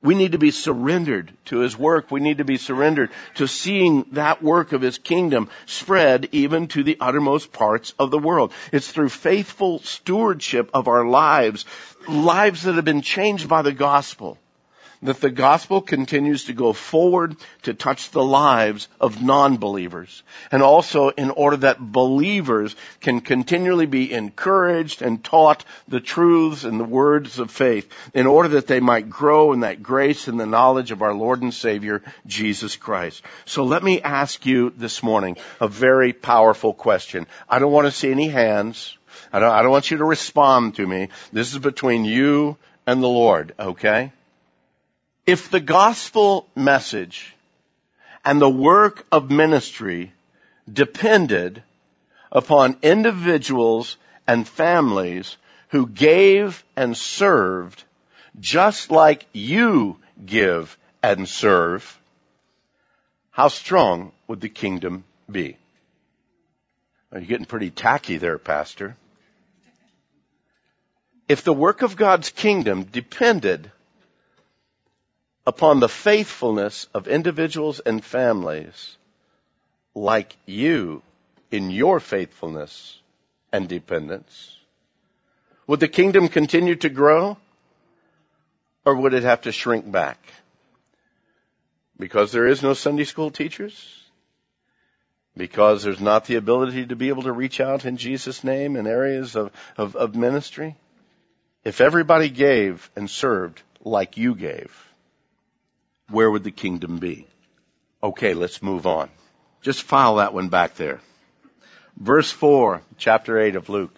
We 0.06 0.14
need 0.14 0.32
to 0.32 0.38
be 0.38 0.52
surrendered 0.52 1.32
to 1.46 1.58
His 1.58 1.76
work. 1.76 2.12
We 2.12 2.20
need 2.20 2.38
to 2.38 2.44
be 2.44 2.58
surrendered 2.58 3.10
to 3.34 3.48
seeing 3.48 4.06
that 4.12 4.40
work 4.40 4.72
of 4.72 4.80
His 4.80 4.98
kingdom 4.98 5.48
spread 5.66 6.28
even 6.30 6.68
to 6.68 6.84
the 6.84 6.96
uttermost 7.00 7.52
parts 7.52 7.92
of 7.98 8.12
the 8.12 8.18
world. 8.18 8.52
It's 8.70 8.88
through 8.88 9.08
faithful 9.08 9.80
stewardship 9.80 10.70
of 10.72 10.86
our 10.86 11.04
lives, 11.04 11.64
lives 12.06 12.62
that 12.62 12.76
have 12.76 12.84
been 12.84 13.02
changed 13.02 13.48
by 13.48 13.62
the 13.62 13.72
gospel, 13.72 14.38
that 15.02 15.20
the 15.20 15.30
gospel 15.30 15.80
continues 15.80 16.44
to 16.44 16.52
go 16.52 16.72
forward 16.72 17.36
to 17.62 17.74
touch 17.74 18.10
the 18.10 18.24
lives 18.24 18.88
of 19.00 19.22
non-believers. 19.22 20.22
And 20.50 20.62
also 20.62 21.10
in 21.10 21.30
order 21.30 21.58
that 21.58 21.80
believers 21.80 22.74
can 23.00 23.20
continually 23.20 23.86
be 23.86 24.12
encouraged 24.12 25.02
and 25.02 25.22
taught 25.22 25.64
the 25.88 26.00
truths 26.00 26.64
and 26.64 26.80
the 26.80 26.84
words 26.84 27.38
of 27.38 27.50
faith 27.50 27.90
in 28.14 28.26
order 28.26 28.50
that 28.50 28.66
they 28.66 28.80
might 28.80 29.10
grow 29.10 29.52
in 29.52 29.60
that 29.60 29.82
grace 29.82 30.28
and 30.28 30.38
the 30.38 30.46
knowledge 30.46 30.90
of 30.90 31.02
our 31.02 31.14
Lord 31.14 31.42
and 31.42 31.52
Savior, 31.52 32.02
Jesus 32.26 32.76
Christ. 32.76 33.22
So 33.44 33.64
let 33.64 33.82
me 33.82 34.00
ask 34.00 34.46
you 34.46 34.70
this 34.76 35.02
morning 35.02 35.36
a 35.60 35.68
very 35.68 36.12
powerful 36.12 36.72
question. 36.72 37.26
I 37.48 37.58
don't 37.58 37.72
want 37.72 37.86
to 37.86 37.92
see 37.92 38.10
any 38.10 38.28
hands. 38.28 38.96
I 39.32 39.38
don't, 39.40 39.52
I 39.52 39.62
don't 39.62 39.70
want 39.70 39.90
you 39.90 39.98
to 39.98 40.04
respond 40.04 40.76
to 40.76 40.86
me. 40.86 41.08
This 41.32 41.52
is 41.52 41.58
between 41.58 42.04
you 42.04 42.56
and 42.86 43.02
the 43.02 43.08
Lord, 43.08 43.54
okay? 43.58 44.12
If 45.26 45.50
the 45.50 45.60
gospel 45.60 46.48
message 46.54 47.34
and 48.24 48.40
the 48.40 48.48
work 48.48 49.04
of 49.10 49.28
ministry 49.30 50.12
depended 50.72 51.64
upon 52.30 52.76
individuals 52.82 53.96
and 54.26 54.46
families 54.46 55.36
who 55.70 55.88
gave 55.88 56.64
and 56.76 56.96
served 56.96 57.82
just 58.38 58.90
like 58.92 59.26
you 59.32 59.98
give 60.24 60.78
and 61.02 61.28
serve, 61.28 61.98
how 63.30 63.48
strong 63.48 64.12
would 64.28 64.40
the 64.40 64.48
kingdom 64.48 65.04
be? 65.30 65.56
Are 67.10 67.18
you 67.18 67.26
getting 67.26 67.46
pretty 67.46 67.70
tacky 67.70 68.18
there, 68.18 68.38
Pastor? 68.38 68.96
If 71.28 71.42
the 71.42 71.52
work 71.52 71.82
of 71.82 71.96
God's 71.96 72.30
kingdom 72.30 72.84
depended 72.84 73.72
upon 75.46 75.80
the 75.80 75.88
faithfulness 75.88 76.88
of 76.92 77.06
individuals 77.06 77.80
and 77.80 78.04
families 78.04 78.96
like 79.94 80.36
you 80.44 81.02
in 81.50 81.70
your 81.70 82.00
faithfulness 82.00 83.00
and 83.52 83.68
dependence? 83.68 84.56
Would 85.66 85.80
the 85.80 85.88
kingdom 85.88 86.28
continue 86.28 86.76
to 86.76 86.88
grow 86.88 87.36
or 88.84 88.94
would 88.94 89.14
it 89.14 89.22
have 89.22 89.42
to 89.42 89.52
shrink 89.52 89.90
back? 89.90 90.18
Because 91.98 92.32
there 92.32 92.46
is 92.46 92.62
no 92.62 92.74
Sunday 92.74 93.04
school 93.04 93.30
teachers? 93.30 94.02
Because 95.36 95.82
there's 95.82 96.00
not 96.00 96.26
the 96.26 96.36
ability 96.36 96.86
to 96.86 96.96
be 96.96 97.08
able 97.08 97.24
to 97.24 97.32
reach 97.32 97.60
out 97.60 97.84
in 97.84 97.96
Jesus' 97.96 98.44
name 98.44 98.76
in 98.76 98.86
areas 98.86 99.36
of, 99.36 99.52
of, 99.76 99.96
of 99.96 100.14
ministry? 100.14 100.76
If 101.64 101.80
everybody 101.80 102.28
gave 102.28 102.90
and 102.96 103.10
served 103.10 103.60
like 103.84 104.16
you 104.16 104.34
gave, 104.34 104.86
where 106.10 106.30
would 106.30 106.44
the 106.44 106.50
kingdom 106.50 106.98
be? 106.98 107.26
Okay, 108.02 108.34
let's 108.34 108.62
move 108.62 108.86
on. 108.86 109.08
Just 109.62 109.82
file 109.82 110.16
that 110.16 110.34
one 110.34 110.48
back 110.48 110.74
there. 110.74 111.00
Verse 111.96 112.30
4, 112.30 112.82
chapter 112.98 113.38
8 113.38 113.56
of 113.56 113.68
Luke. 113.68 113.96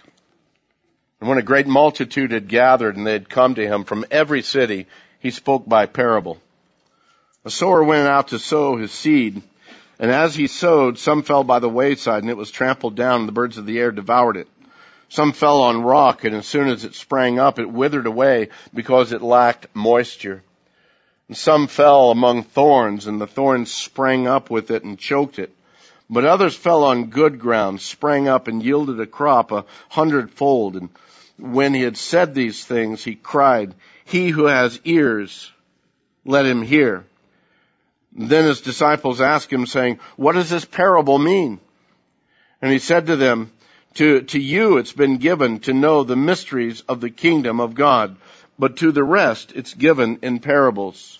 And 1.20 1.28
when 1.28 1.38
a 1.38 1.42
great 1.42 1.66
multitude 1.66 2.30
had 2.30 2.48
gathered 2.48 2.96
and 2.96 3.06
they 3.06 3.12
had 3.12 3.28
come 3.28 3.56
to 3.56 3.66
him 3.66 3.84
from 3.84 4.04
every 4.10 4.42
city, 4.42 4.86
he 5.18 5.30
spoke 5.30 5.68
by 5.68 5.86
parable. 5.86 6.38
A 7.44 7.50
sower 7.50 7.82
went 7.82 8.06
out 8.06 8.28
to 8.28 8.38
sow 8.38 8.76
his 8.76 8.92
seed, 8.92 9.42
and 9.98 10.10
as 10.10 10.34
he 10.34 10.46
sowed, 10.46 10.98
some 10.98 11.22
fell 11.22 11.44
by 11.44 11.58
the 11.58 11.68
wayside, 11.68 12.22
and 12.22 12.30
it 12.30 12.36
was 12.36 12.50
trampled 12.50 12.94
down, 12.94 13.20
and 13.20 13.28
the 13.28 13.32
birds 13.32 13.58
of 13.58 13.66
the 13.66 13.78
air 13.78 13.90
devoured 13.90 14.36
it. 14.36 14.48
Some 15.08 15.32
fell 15.32 15.62
on 15.62 15.82
rock, 15.82 16.24
and 16.24 16.36
as 16.36 16.46
soon 16.46 16.68
as 16.68 16.84
it 16.84 16.94
sprang 16.94 17.38
up, 17.38 17.58
it 17.58 17.68
withered 17.68 18.06
away 18.06 18.50
because 18.72 19.12
it 19.12 19.22
lacked 19.22 19.66
moisture. 19.74 20.42
And 21.28 21.36
some 21.36 21.66
fell 21.66 22.10
among 22.10 22.42
thorns, 22.42 23.06
and 23.06 23.20
the 23.20 23.26
thorns 23.26 23.72
sprang 23.72 24.26
up 24.26 24.50
with 24.50 24.70
it 24.70 24.82
and 24.82 24.98
choked 24.98 25.38
it. 25.38 25.54
But 26.10 26.24
others 26.24 26.56
fell 26.56 26.84
on 26.84 27.10
good 27.10 27.38
ground, 27.38 27.82
sprang 27.82 28.28
up 28.28 28.48
and 28.48 28.62
yielded 28.62 28.98
a 28.98 29.06
crop 29.06 29.52
a 29.52 29.66
hundredfold. 29.90 30.76
And 30.76 30.88
when 31.38 31.74
he 31.74 31.82
had 31.82 31.98
said 31.98 32.34
these 32.34 32.64
things, 32.64 33.04
he 33.04 33.14
cried, 33.14 33.74
He 34.06 34.30
who 34.30 34.46
has 34.46 34.80
ears, 34.84 35.52
let 36.24 36.46
him 36.46 36.62
hear. 36.62 37.04
Then 38.12 38.44
his 38.44 38.62
disciples 38.62 39.20
asked 39.20 39.52
him, 39.52 39.66
saying, 39.66 40.00
What 40.16 40.32
does 40.32 40.48
this 40.48 40.64
parable 40.64 41.18
mean? 41.18 41.60
And 42.62 42.72
he 42.72 42.78
said 42.78 43.06
to 43.06 43.16
them, 43.16 43.52
to, 43.94 44.22
to 44.22 44.38
you 44.38 44.76
it's 44.76 44.92
been 44.92 45.16
given 45.16 45.60
to 45.60 45.72
know 45.72 46.04
the 46.04 46.16
mysteries 46.16 46.82
of 46.82 47.00
the 47.00 47.10
kingdom 47.10 47.60
of 47.60 47.74
God, 47.74 48.16
but 48.58 48.76
to 48.78 48.92
the 48.92 49.04
rest 49.04 49.52
it's 49.54 49.74
given 49.74 50.18
in 50.22 50.40
parables, 50.40 51.18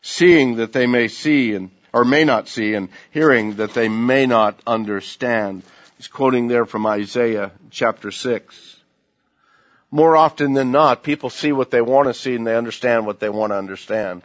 seeing 0.00 0.56
that 0.56 0.72
they 0.72 0.86
may 0.86 1.08
see 1.08 1.54
and, 1.54 1.70
or 1.92 2.04
may 2.04 2.24
not 2.24 2.48
see 2.48 2.74
and 2.74 2.88
hearing 3.10 3.56
that 3.56 3.74
they 3.74 3.88
may 3.88 4.26
not 4.26 4.58
understand. 4.66 5.62
He's 5.96 6.08
quoting 6.08 6.48
there 6.48 6.66
from 6.66 6.86
Isaiah 6.86 7.52
chapter 7.70 8.10
6. 8.10 8.76
More 9.90 10.16
often 10.16 10.54
than 10.54 10.72
not, 10.72 11.02
people 11.02 11.30
see 11.30 11.52
what 11.52 11.70
they 11.70 11.82
want 11.82 12.08
to 12.08 12.14
see 12.14 12.34
and 12.34 12.46
they 12.46 12.56
understand 12.56 13.06
what 13.06 13.20
they 13.20 13.28
want 13.28 13.52
to 13.52 13.58
understand 13.58 14.22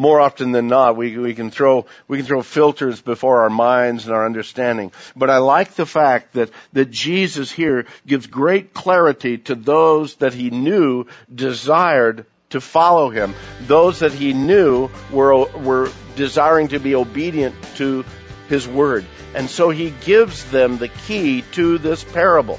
more 0.00 0.18
often 0.18 0.50
than 0.50 0.66
not, 0.66 0.96
we, 0.96 1.18
we 1.18 1.34
can 1.34 1.50
throw, 1.50 1.84
we 2.08 2.16
can 2.16 2.24
throw 2.24 2.40
filters 2.40 3.02
before 3.02 3.42
our 3.42 3.50
minds 3.50 4.06
and 4.06 4.14
our 4.14 4.24
understanding. 4.24 4.92
But 5.14 5.28
I 5.28 5.36
like 5.36 5.74
the 5.74 5.84
fact 5.84 6.32
that, 6.32 6.48
that 6.72 6.90
Jesus 6.90 7.52
here 7.52 7.84
gives 8.06 8.26
great 8.26 8.72
clarity 8.72 9.36
to 9.36 9.54
those 9.54 10.14
that 10.16 10.32
he 10.32 10.48
knew 10.48 11.04
desired 11.32 12.24
to 12.48 12.62
follow 12.62 13.10
him. 13.10 13.34
Those 13.66 13.98
that 13.98 14.14
he 14.14 14.32
knew 14.32 14.88
were, 15.12 15.44
were 15.44 15.92
desiring 16.16 16.68
to 16.68 16.78
be 16.78 16.94
obedient 16.94 17.54
to 17.76 18.06
his 18.48 18.66
word. 18.66 19.04
And 19.34 19.50
so 19.50 19.68
he 19.68 19.90
gives 19.90 20.50
them 20.50 20.78
the 20.78 20.88
key 20.88 21.42
to 21.52 21.76
this 21.76 22.02
parable. 22.04 22.58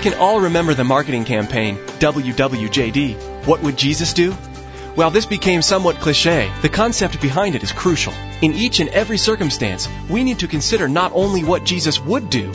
We 0.00 0.10
can 0.10 0.18
all 0.18 0.40
remember 0.40 0.72
the 0.72 0.82
marketing 0.82 1.26
campaign, 1.26 1.76
WWJD. 1.98 3.44
What 3.46 3.62
would 3.62 3.76
Jesus 3.76 4.14
do? 4.14 4.32
While 4.94 5.10
this 5.10 5.26
became 5.26 5.60
somewhat 5.60 5.96
cliche, 5.96 6.50
the 6.62 6.70
concept 6.70 7.20
behind 7.20 7.54
it 7.54 7.62
is 7.62 7.70
crucial. 7.70 8.14
In 8.40 8.54
each 8.54 8.80
and 8.80 8.88
every 8.88 9.18
circumstance, 9.18 9.90
we 10.08 10.24
need 10.24 10.38
to 10.38 10.48
consider 10.48 10.88
not 10.88 11.12
only 11.14 11.44
what 11.44 11.64
Jesus 11.64 12.00
would 12.00 12.30
do, 12.30 12.50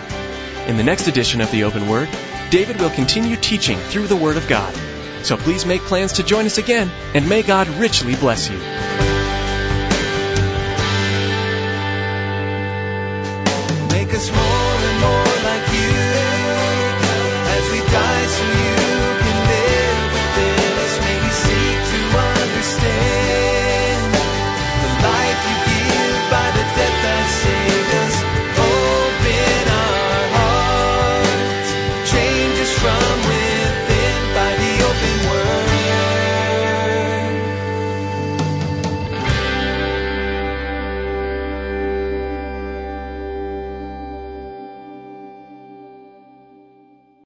In 0.66 0.76
the 0.76 0.82
next 0.82 1.06
edition 1.06 1.40
of 1.40 1.52
The 1.52 1.62
Open 1.62 1.88
Word, 1.88 2.08
David 2.50 2.80
will 2.80 2.90
continue 2.90 3.36
teaching 3.36 3.78
through 3.78 4.08
the 4.08 4.16
Word 4.16 4.36
of 4.36 4.48
God. 4.48 4.74
So 5.24 5.38
please 5.38 5.64
make 5.64 5.80
plans 5.82 6.12
to 6.14 6.22
join 6.22 6.44
us 6.44 6.58
again, 6.58 6.90
and 7.14 7.26
may 7.28 7.42
God 7.42 7.66
richly 7.68 8.14
bless 8.14 8.50
you. 8.50 8.58
Make 13.88 14.12
us 14.12 14.30
more 14.30 14.73